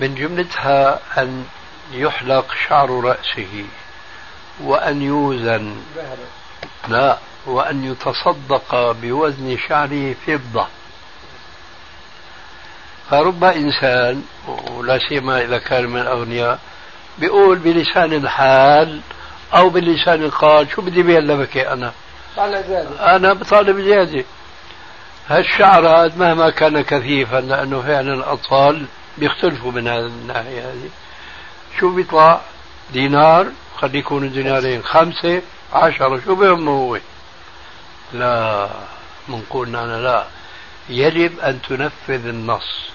[0.00, 1.46] من جملتها أن
[1.92, 3.64] يحلق شعر رأسه
[4.60, 5.76] وأن يوزن.
[6.88, 7.18] لا.
[7.46, 10.66] وأن يتصدق بوزن شعره فضة.
[13.10, 14.22] فرب إنسان
[14.70, 16.58] ولا سيما إذا كان من الأغنياء
[17.18, 19.00] بيقول بلسان الحال
[19.54, 21.92] أو بلسان القال شو بدي بيه لبكي أنا؟
[23.16, 24.24] أنا بطالب زيادة.
[25.28, 28.86] هالشعر هذا مهما كان كثيفا لأنه فعلا الأطفال
[29.18, 30.90] بيختلفوا من هذه الناحية هذه.
[31.80, 32.40] شو بيطلع؟
[32.92, 35.42] دينار خلي يكونوا دينارين خمسة
[35.72, 36.98] عشرة شو بهم هو؟
[38.14, 38.68] لا
[39.28, 40.26] منقول أنا لا.
[40.88, 42.90] يجب أن تنفذ النص.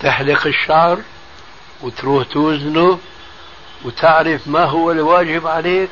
[0.00, 0.98] تحلق الشعر
[1.82, 2.98] وتروح توزنه
[3.84, 5.90] وتعرف ما هو الواجب عليك.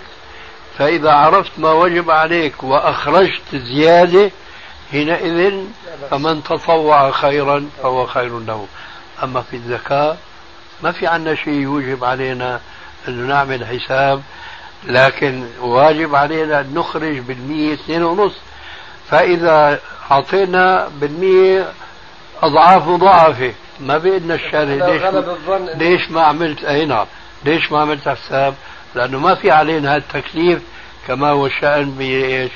[0.78, 4.30] فإذا عرفت ما وجب عليك وأخرجت زيادة
[4.90, 5.64] حينئذ
[6.11, 8.66] فمن تطوع خيرا فهو خير له.
[9.22, 10.16] أما في الزكاة
[10.82, 12.61] ما في عنا شيء يوجب علينا
[13.09, 14.22] أنه نعمل حساب
[14.85, 18.35] لكن واجب علينا أن نخرج بالمية اثنين ونص.
[19.11, 21.72] فإذا أعطينا بالمية
[22.43, 23.55] أضعاف مضاعفة.
[23.81, 25.03] ما بيدنا الشارع ليش
[25.74, 27.07] ليش ما عملت أي نعم.
[27.45, 28.55] ليش ما عملت حساب؟
[28.95, 30.62] لأنه ما في علينا هذا التكليف
[31.07, 32.53] كما هو الشأن بإيش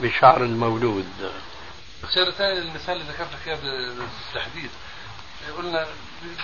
[0.00, 1.06] بشعر المولود
[2.08, 4.70] الشيء الثاني المثال اللي ذكرت اياه بالتحديد.
[5.58, 5.86] قلنا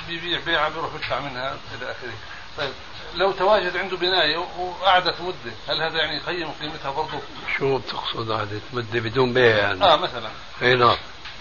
[0.09, 2.13] بيبيع بيعة بيروح يدفع منها إلى آخره.
[2.59, 2.73] طيب
[3.15, 7.21] لو تواجد عنده بناية وقعدت مدة هل هذا يعني يقيم قيمتها برضه؟
[7.59, 10.29] شو بتقصد قعدت مدة بدون بيع يعني؟ آه مثلا
[10.63, 10.97] إي نعم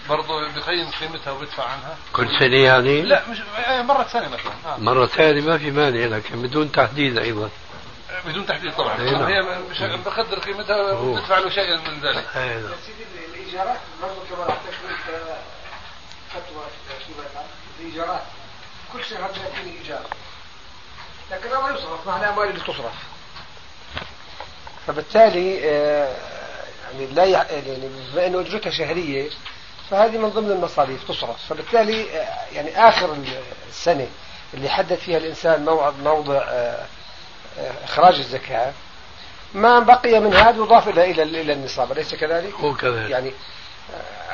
[0.08, 4.76] برضه بقيم قيمتها وبيدفع عنها كل سنة يعني؟ لا مش آه، مرة ثانية مثلا آه.
[4.78, 7.50] مرة ثانية ما في مانع لكن بدون تحديد أيضا
[8.26, 9.22] بدون تحديد طبعا نعم.
[9.22, 12.62] هي بقدر قيمتها وبتدفع له شيئا من ذلك نعم.
[12.86, 13.04] سيدي
[13.34, 15.16] الإيجارات برضه كما تكون
[16.30, 16.64] فتوى
[17.80, 18.22] الإيجارات
[18.92, 20.06] كل شهر يأتيني إيجار
[21.30, 22.94] لكن ما يصرف مع الأموال اللي تصرف.
[24.86, 26.16] فبالتالي آه،
[26.92, 29.30] يعني لا يعني بما انه أجرتها شهرية
[29.90, 31.46] فهذه من ضمن المصاريف تصرف.
[31.48, 33.16] فبالتالي آه، يعني آخر
[33.68, 34.06] السنة
[34.54, 36.86] اللي حدد فيها الإنسان موعد موضع آه،
[37.84, 38.72] إخراج الزكاة
[39.54, 43.10] ما بقي من هذا يضاف إلى إلى إلى النصاب أليس كذلك؟ هو كذلك.
[43.10, 43.32] يعني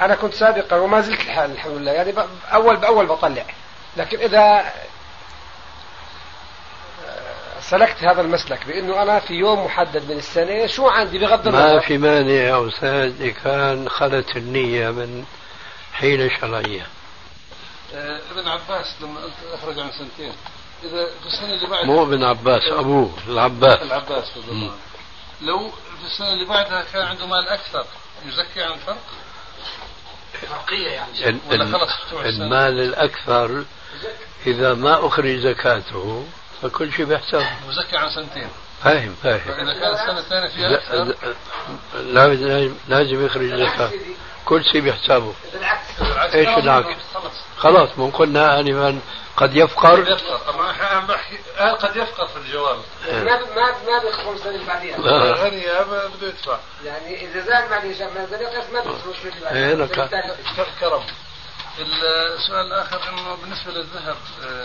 [0.01, 1.93] أنا كنت سابقا وما زلت الحال الحمد لله.
[1.93, 2.15] يعني
[2.53, 3.45] أول بأول بطلع.
[3.97, 4.73] لكن إذا
[7.71, 11.75] سلكت هذا المسلك بأنه أنا في يوم محدد من السنة شو عندي؟ بغض النظر.
[11.75, 15.25] ما في مانع يا أستاذ كان خلت النية من
[15.93, 16.87] حيلة شرعية.
[17.95, 19.21] آه ابن عباس لما
[19.53, 20.33] أخرج عن سنتين.
[20.85, 23.83] إذا في السنة اللي بعدها مو ابن عباس أبوه العباس.
[23.83, 24.25] العباس
[25.43, 27.87] لو في السنة اللي بعدها كان عنده مال أكثر
[28.27, 29.03] يزكي عن الفرق؟
[30.49, 31.39] فرقية يعني.
[31.51, 33.65] ولا خلص المال الأكثر
[34.47, 36.27] إذا ما أخرج زكاته
[36.63, 38.49] فكل شيء بيحسب يزكي عن سنتين.
[38.85, 39.39] فاهم فاهم.
[39.39, 41.15] فإذا كان السنة الثانية فيها أكثر
[42.89, 43.91] لازم يخرج زكاة
[44.45, 45.35] كل شيء بحسابه
[46.35, 46.97] إيش العكس؟
[47.59, 47.99] خلاص.
[47.99, 49.01] من قلنا انفا
[49.37, 50.01] قد يفقر.
[50.01, 50.53] قد يفقر.
[50.53, 52.79] طبعا إحنا بحكي قد يفقر في الجواب.
[53.09, 53.45] ما ما
[53.87, 54.97] ما بيدخل السنة اللي بعديها.
[55.35, 55.65] غني
[56.17, 56.59] بده يدفع.
[56.85, 60.67] يعني إذا زاد بعد ما زاد ما بيدخل السنة اللي بعديها.
[60.81, 61.03] كرم.
[61.79, 64.17] السؤال الآخر إنه بالنسبة للذهب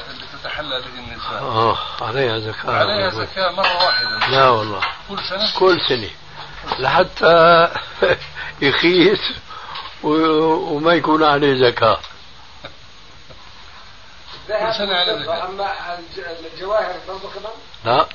[0.10, 1.42] اللي تتحلى به النساء.
[1.44, 2.72] آه عليها زكاة.
[2.72, 4.28] عليها زكاة مرة واحدة.
[4.28, 4.82] لا والله.
[5.10, 6.10] كل سنة؟ كل سنة.
[6.80, 7.68] لحتى
[8.62, 9.20] يخيس
[10.04, 12.00] وما يكون عليه زكاة.
[14.48, 15.72] كل سنة عليه زكاة أما
[16.54, 17.54] الجواهر برضه كمان؟
[17.86, 18.08] لا.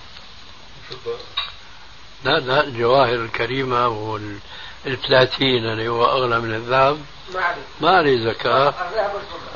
[2.24, 3.88] لا لا الجواهر الكريمة
[4.86, 7.00] والبلاتين اللي هو أغلى من الذهب.
[7.80, 8.74] ما عليه زكاة.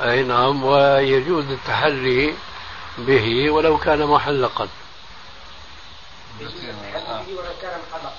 [0.03, 2.35] أي نعم ويجوز التحري
[2.99, 4.68] به ولو كان محلقا.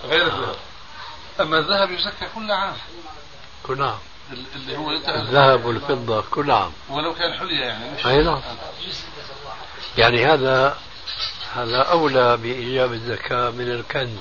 [0.04, 0.56] غير الذهب.
[1.40, 2.74] أما الذهب يزكى كل عام.
[3.64, 4.00] كل عام.
[4.56, 6.72] اللي هو الذهب والفضة كل عام.
[6.90, 7.92] ولو كان حلية يعني.
[7.92, 8.42] مش أي نعم.
[9.98, 10.78] يعني هذا
[11.56, 14.18] هذا أولى بإيجاب الزكاة من الكنز.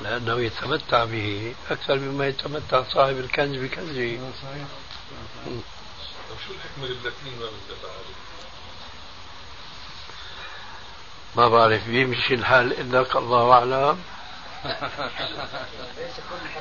[0.00, 4.18] لأنه يتمتع به أكثر مما يتمتع صاحب الكنز بكنزه.
[4.42, 4.66] صحيح.
[6.46, 7.48] شو الحكمة اللاتين ما
[11.36, 14.02] ما بعرف بيمشي الحال إلا الله أعلم.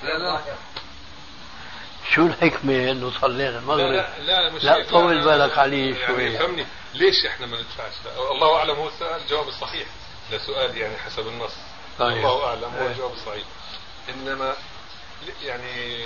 [0.03, 0.41] لا لا.
[2.11, 4.89] شو الحكمة إنه صلينا المغرب؟ لا لا, مش لا هيك.
[4.89, 6.38] طول لا، بالك لا، عليه يعني شوي.
[6.38, 9.88] فهمني ليش إحنا ما ندفعش لا، الله أعلم هو السؤال الجواب الصحيح
[10.31, 11.53] لسؤال يعني حسب النص.
[11.99, 12.17] طيب.
[12.17, 12.87] الله أعلم هو.
[12.87, 13.43] الجواب الصحيح
[14.09, 14.53] إنما
[15.43, 16.03] يعني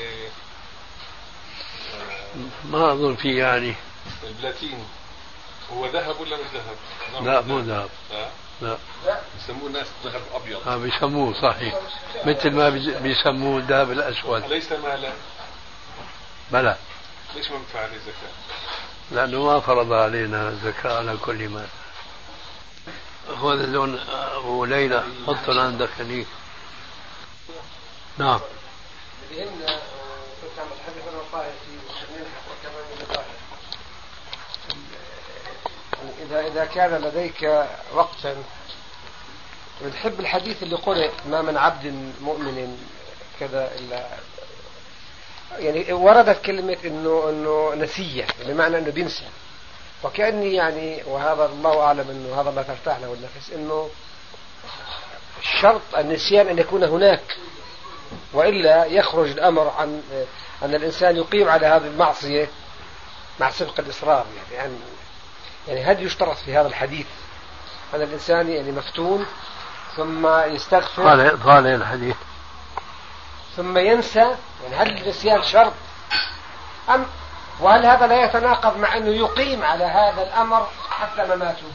[2.65, 3.75] ما أظن في يعني.
[4.23, 4.87] البلاتين
[5.73, 6.75] هو ذهب ولا مش ذهب؟
[7.23, 7.59] نوع لا مو.
[7.59, 7.89] ذهب.
[8.61, 9.19] لا؟ لا.
[9.43, 10.67] يسموه الناس ذهب أبيض.
[10.67, 11.75] آه بيسموه صحيح.
[12.25, 12.69] مثل ما
[13.01, 14.45] بيسموه الذهب الأسود.
[14.45, 15.13] ليس مالا؟
[16.51, 16.75] بلى.
[17.35, 18.31] ليش ما ندفع عليه زكاه؟
[19.11, 21.67] لأنه ما فرض علينا الزكاة على كل مال
[23.29, 26.27] هو اللون أبو ليلى حطوا عندك هنيك
[28.17, 28.39] نعم.
[30.41, 31.47] كنت عم بتحدث أنا في
[36.23, 38.43] إذا إذا كان لديك وقتا
[39.81, 42.77] بنحب الحديث اللي قرئ ما من عبد مؤمن
[43.39, 44.07] كذا إلا
[45.59, 49.29] يعني وردت كلمة إنه إنه نسية بمعنى إنه بينسى.
[50.03, 53.89] وكأني يعني وهذا الله أعلم إنه هذا ما ترتاح له النفس إنه
[55.61, 57.37] شرط النسيان أن يكون هناك
[58.33, 60.01] وإلا يخرج الأمر عن
[60.63, 62.49] أن الإنسان يقيم على هذه المعصية
[63.39, 64.79] مع سبق الإصرار يعني أن
[65.67, 67.05] يعني هل يشترط في هذا الحديث
[67.93, 69.25] أن الإنسان يعني مفتون
[69.95, 72.15] ثم يستغفر؟ طالع طالع الحديث.
[73.55, 75.73] ثم ينسى؟ يعني هل النسيان شرط؟
[76.89, 77.05] أم
[77.59, 81.67] وهل هذا لا يتناقض مع أنه يقيم على هذا الأمر حتى مماته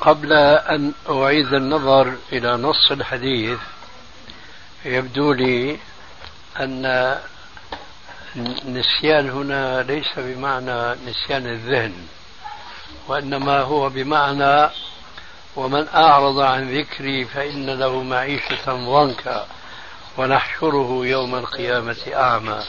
[0.00, 3.58] قبل أن أعيد النظر إلى نص الحديث
[4.84, 5.78] يبدو لي
[6.60, 7.18] أن
[8.36, 12.06] النسيان هنا ليس بمعنى نسيان الذهن
[13.08, 14.70] وإنما هو بمعنى
[15.56, 19.46] ومن أعرض عن ذكري فإن له معيشة ضنكا
[20.18, 22.62] ونحشره يوم القيامة أعمى.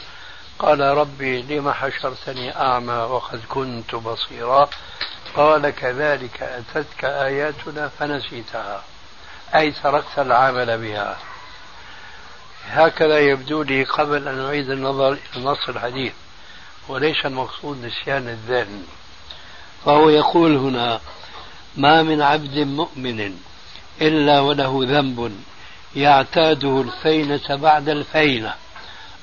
[0.58, 4.68] قال ربي لم حشرتني أعمى وقد كنت بصيرا؟
[5.34, 8.82] قال كذلك أتتك آياتنا فنسيتها
[9.54, 11.16] أي تركت العمل بها.
[12.68, 16.12] هكذا يبدو لي قبل أن أعيد النظر إلى نص الحديث
[16.88, 18.82] وليس المقصود نسيان الذهن
[19.84, 21.00] فهو يقول هنا
[21.76, 23.38] ما من عبد مؤمن
[24.00, 25.32] إلا وله ذنب
[25.96, 28.54] يعتاده الفينة بعد الفينة.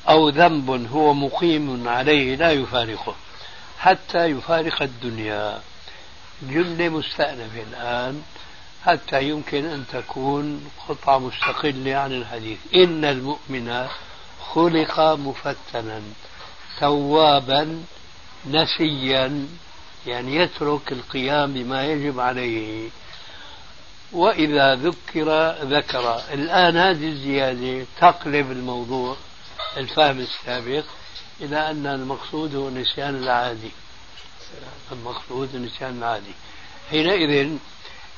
[0.10, 3.16] أو ذنب هو مقيم عليه لا يفارقه
[3.80, 5.62] حتى يفارق الدنيا.
[6.42, 8.24] جملة مستأنفة الآن
[8.86, 12.60] حتى يمكن أن تكون قطعة مستقلة عن الحديث.
[12.76, 13.88] إن المؤمن
[14.54, 16.02] خلق مفتنا
[16.80, 17.84] توابا
[18.50, 19.48] نسيا
[20.08, 22.90] يعني يترك القيام بما يجب عليه.
[24.12, 26.22] وإذا ذكر ذكر.
[26.34, 29.16] الآن هذه الزيادة تقلب الموضوع.
[29.78, 30.84] الفهم السابق
[31.42, 33.72] إلى أن المقصود هو النسيان العادي
[34.92, 36.34] المقصود النسيان العادي
[36.90, 37.58] حينئذ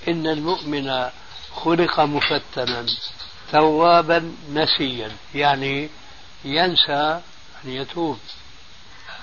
[0.08, 1.10] إن المؤمن
[1.56, 2.86] خلق مفتنا
[3.52, 5.90] توابا نسيا يعني
[6.46, 7.22] ينسى
[7.66, 8.18] أن يتوب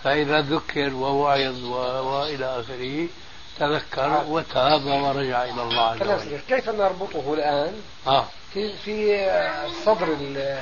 [0.05, 1.65] فإذا ذكر ووعظ.
[1.65, 3.09] وإلى آخره
[3.59, 6.41] تذكر وتاب ورجع إلى الله عز وجل.
[6.49, 9.27] كيف نربطه الآن آه في في
[9.85, 10.17] صدر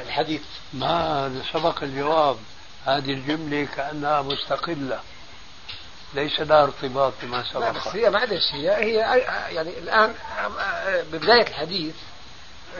[0.06, 0.42] الحديث.
[0.74, 2.36] ما سبق الجواب.
[2.86, 5.00] هذه الجملة كأنها مستقلة.
[6.14, 8.94] ليس لها ارتباط بما لا بس سبق هي معلش هي هي
[9.54, 10.14] يعني الآن
[11.12, 11.94] ببداية الحديث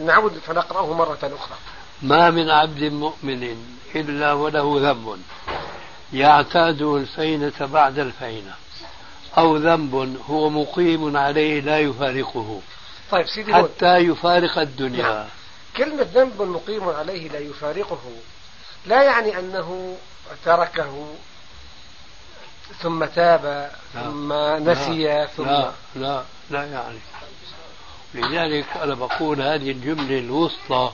[0.01, 1.59] نعود فنقرأه مرة أخرى.
[2.03, 3.57] ما من عبد مؤمن
[3.95, 5.23] إلا وله ذنب
[6.13, 8.55] يعتاده الفينة بعد الفينة
[9.39, 12.61] أو ذنب هو مقيم عليه لا يفارقه.
[13.11, 15.03] طيب سيدي حتى يفارق الدنيا.
[15.03, 15.27] نعم.
[15.77, 18.01] كلمة ذنب مقيم عليه لا يفارقه.
[18.87, 19.97] لا يعني أنه
[20.45, 21.07] تركه
[22.83, 23.45] ثم تاب
[23.95, 24.03] لا.
[24.03, 24.33] ثم
[24.69, 25.27] نسي لا.
[25.27, 25.73] ثم لا.
[25.97, 26.25] لا.
[26.51, 26.99] لا يعني.
[28.15, 30.93] لذلك أنا بقول هذه الجملة الوسطى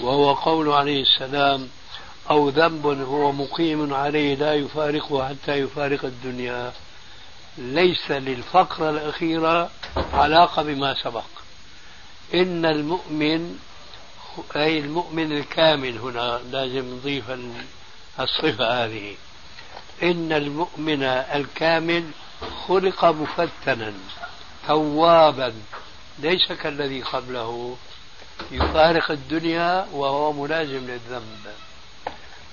[0.00, 1.68] وهو قول عليه السلام
[2.30, 6.72] أو ذنب هو مقيم عليه لا يفارقه حتى يفارق الدنيا.
[7.58, 9.70] ليس للفقرة الأخيرة
[10.12, 11.24] علاقة بما سبق.
[12.34, 13.58] إن المؤمن
[14.56, 17.24] أي المؤمن الكامل هنا لازم نضيف
[18.20, 19.14] الصفة هذه.
[20.02, 22.10] إن المؤمن الكامل
[22.68, 23.92] خلق مفتنا
[24.68, 25.54] توابا
[26.18, 27.76] ليس كالذي قبله.
[28.50, 31.46] يفارق الدنيا وهو ملازم للذنب.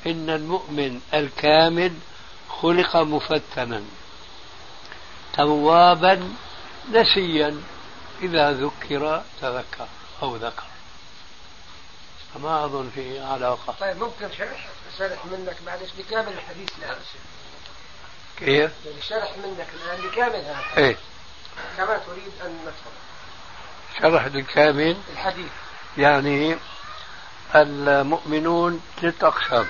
[0.07, 1.93] إن المؤمن الكامل
[2.61, 3.83] خلق مفتنا.
[5.39, 6.33] توابا
[6.91, 7.61] نسيا.
[8.21, 9.87] إذا ذكر تذكر
[10.21, 10.63] أو ذكر.
[12.35, 13.75] ما أظن في علاقة.
[13.79, 14.67] طيب ممكن شرح
[14.97, 16.97] شرح منك معلش بكامل الحديث الآن
[18.37, 20.63] كيف؟ يعني شرح منك الآن بكامل هذا.
[20.77, 20.97] إيه.
[21.77, 22.91] كما تريد أن ندخل
[24.01, 25.51] شرح الكامل الحديث.
[25.97, 26.57] يعني
[27.55, 29.69] المؤمنون ثلاث أقسام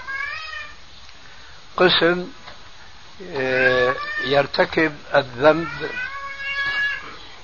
[1.78, 2.32] قسم
[4.26, 5.67] يرتكب الذنب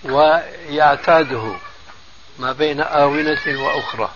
[0.03, 1.55] ويعتاده
[2.39, 4.11] ما بين آونة وأخرى.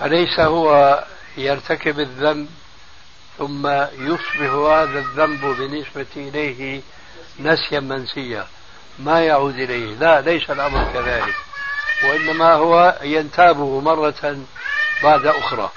[0.00, 1.04] فليس هو
[1.36, 2.48] يرتكب الذنب
[3.38, 3.66] ثم
[3.98, 6.80] يصبح هذا الذنب بالنسبة إليه
[7.40, 8.46] نسيا منسيا؟
[8.98, 11.34] ما يعود إليه؟ لا ليس الأمر كذلك
[12.04, 14.38] وإنما هو ينتابه مرة
[15.02, 15.70] بعد أخرى.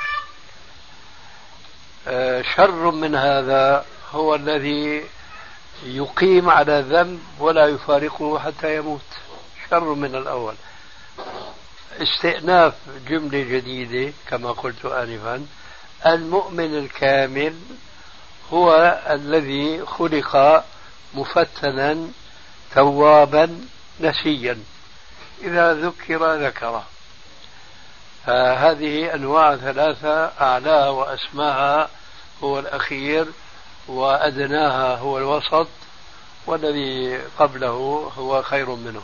[2.07, 5.03] آه، شر من هذا هو الذي
[5.83, 9.01] يقيم على ذنب ولا يفارقه حتى يموت.
[9.69, 10.55] شر من الأول.
[12.01, 12.73] استئناف
[13.07, 15.45] جملة جديدة كما قلت آنفا.
[16.05, 17.55] المؤمن الكامل
[18.53, 20.63] هو الذي خلق
[21.13, 22.07] مفتنا
[22.75, 23.59] توابا
[23.99, 24.57] نسيا.
[25.43, 26.83] إذا ذكر ذكره
[28.25, 31.89] فهذه أنواع ثلاثة أعلاها وأسماها
[32.43, 33.25] هو الأخير
[33.89, 35.67] وأدناها هو الوسط
[36.45, 39.03] والذي قبله هو خير منه.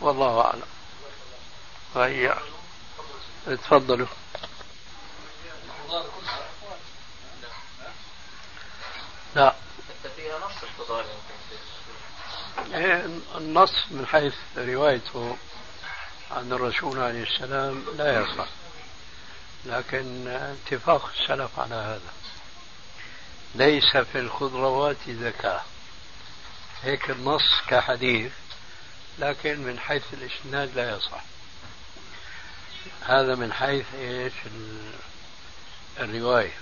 [0.00, 0.66] والله أعلم.
[1.96, 2.38] هيا
[3.46, 4.06] تفضلوا
[9.34, 9.54] لا.
[13.36, 15.36] النص من حيث روايته
[16.30, 18.48] عن الرسول عليه السلام لا يصح.
[19.64, 22.21] لكن اتفاق السلف على هذا.
[23.54, 25.62] ليس في الخضروات زكاة
[26.82, 28.32] هيك النص كحديث
[29.18, 31.22] لكن من حيث الإسناد لا يصح.
[33.04, 34.32] هذا من حيث إيش؟
[36.00, 36.54] الرواية.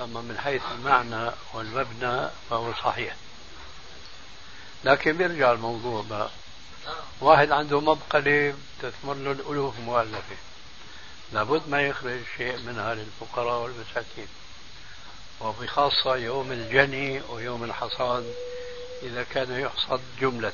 [0.00, 3.16] أما من حيث المعنى والمبنى فهو صحيح.
[4.84, 6.30] لكن بيرجع الموضوع بقى.
[7.20, 10.36] واحد عنده مبقلة تثمر له الألوف مؤلفة.
[11.32, 14.28] لابد ما يخرج شيء منها للفقراء والمساكين.
[15.40, 18.34] وبخاصة يوم الجني ويوم الحصاد
[19.02, 20.52] إذا كان يحصد جملة.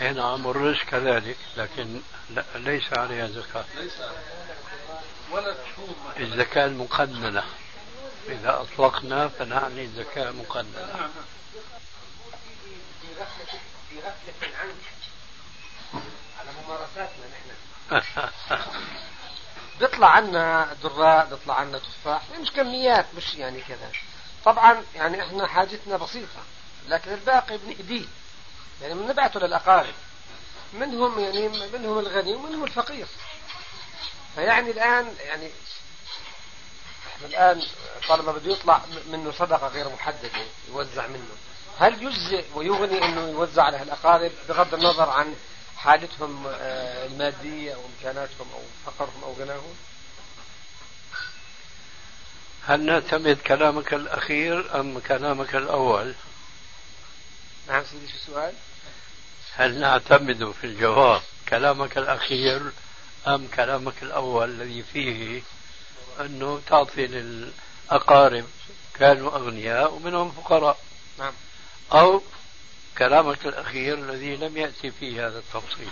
[0.00, 3.64] اي نعم والرز كذلك لكن لا ليس عليها زكاة.
[3.76, 3.92] ليس
[5.30, 5.56] ولا
[6.16, 7.44] الزكاة المقننة.
[8.28, 11.10] إذا أطلقنا فنعني الزكاة مقننة.
[11.16, 11.35] في
[13.20, 13.60] غفلة
[13.90, 14.74] في غفلة عنك
[16.40, 18.30] على ممارساتنا نحن
[19.80, 23.92] بيطلع عنا دراء بيطلع عنا تفاح مش كميات مش يعني كذا.
[24.44, 26.42] طبعا يعني إحنا حاجتنا بسيطة
[26.88, 28.06] لكن الباقي بنهديه.
[28.82, 29.94] يعني بنبعته للأقارب.
[30.72, 33.06] منهم يعني منهم الغني ومنهم الفقير.
[34.34, 35.50] فيعني الآن يعني
[37.16, 37.62] إحنا الآن
[38.08, 40.30] طالما بده يطلع منه صدقة غير محددة
[40.68, 41.36] يوزع منه.
[41.78, 45.34] هل يجزئ ويغني إنه يوزع على الاقارب بغض النظر عن
[45.76, 49.74] حالتهم آه، المادية أو إمكاناتهم أو فقرهم أو غناهم؟
[52.66, 56.14] هل نعتمد كلامك الأخير أم كلامك الأول؟
[57.68, 58.54] نعم سيدي شو السؤال؟
[59.54, 62.72] هل نعتمد في الجواب كلامك الأخير
[63.26, 65.42] أم كلامك الأول الذي فيه
[66.20, 68.44] أنه تعطي للأقارب
[68.94, 70.78] كانوا أغنياء ومنهم فقراء
[71.18, 71.32] نعم
[71.92, 72.22] أو
[72.98, 75.90] كلامك الأخير الذي لم يأتي فيه هذا التفصيل.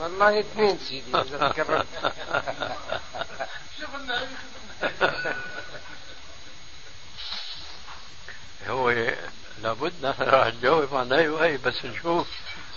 [0.00, 1.86] والله اثنين سيدي إذا تكررت
[8.68, 8.90] هو
[9.62, 12.26] لابد نحن راح نجاوب عن أي وهي بس نشوف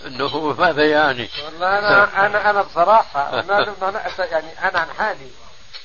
[0.06, 1.30] إنه هو ماذا يعني.
[1.46, 5.32] والله أنا أنا أنا بصراحة ما يعني أنا عن حالي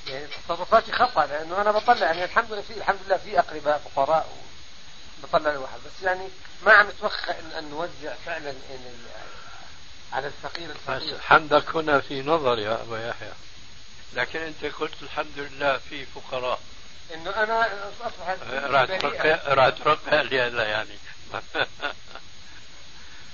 [0.06, 4.28] يعني تصرفاتي خطأ لأنه أنا بطلع يعني الحمد لله في الحمد لله في أقرباء فقراء
[5.22, 6.28] بطلع الواحد بس يعني
[6.66, 9.04] ما عم اتوخى ان, أن نوزع فعلا إن
[10.12, 11.18] على الفقير الفقير.
[11.20, 13.32] حمدك هنا في نظر يا أبا يحيى.
[14.12, 16.60] لكن أنت قلت الحمد لله في فقراء.
[17.14, 20.98] إنه أنا أصبح راح ترقى راح ترقى لا يعني.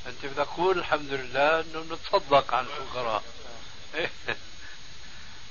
[0.06, 3.22] أنت بدك تقول الحمد لله إنه نتصدق عن الفقراء.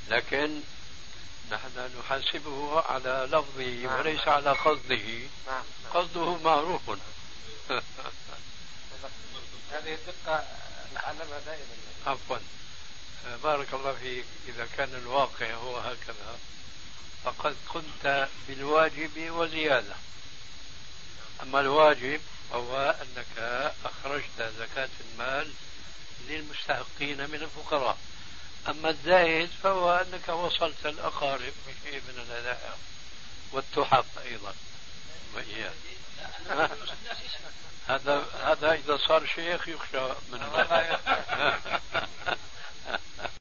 [0.09, 0.61] لكن
[1.51, 3.99] نحن نحاسبه على لفظه نعم.
[3.99, 5.19] وليس على قصده.
[5.47, 5.63] نعم.
[5.93, 6.81] قصده معروف.
[9.71, 10.43] هذه الدقة
[10.91, 11.75] نتعلمها دائما.
[12.07, 12.37] عفوا.
[13.43, 14.25] بارك الله فيك.
[14.47, 16.39] إذا كان الواقع هو هكذا
[17.23, 19.95] فقد قمت بالواجب وزيادة.
[21.43, 22.21] أما الواجب
[22.53, 23.39] هو أنك
[23.85, 25.53] أخرجت زكاة المال
[26.27, 27.97] للمستحقين من الفقراء.
[28.67, 32.75] أما الزائد فهو أنك وصلت الأقارب بشيء من الهدايا
[33.51, 34.53] والتحف أيضا.
[37.87, 40.45] هذا هذا إذا صار شيخ يخشى منه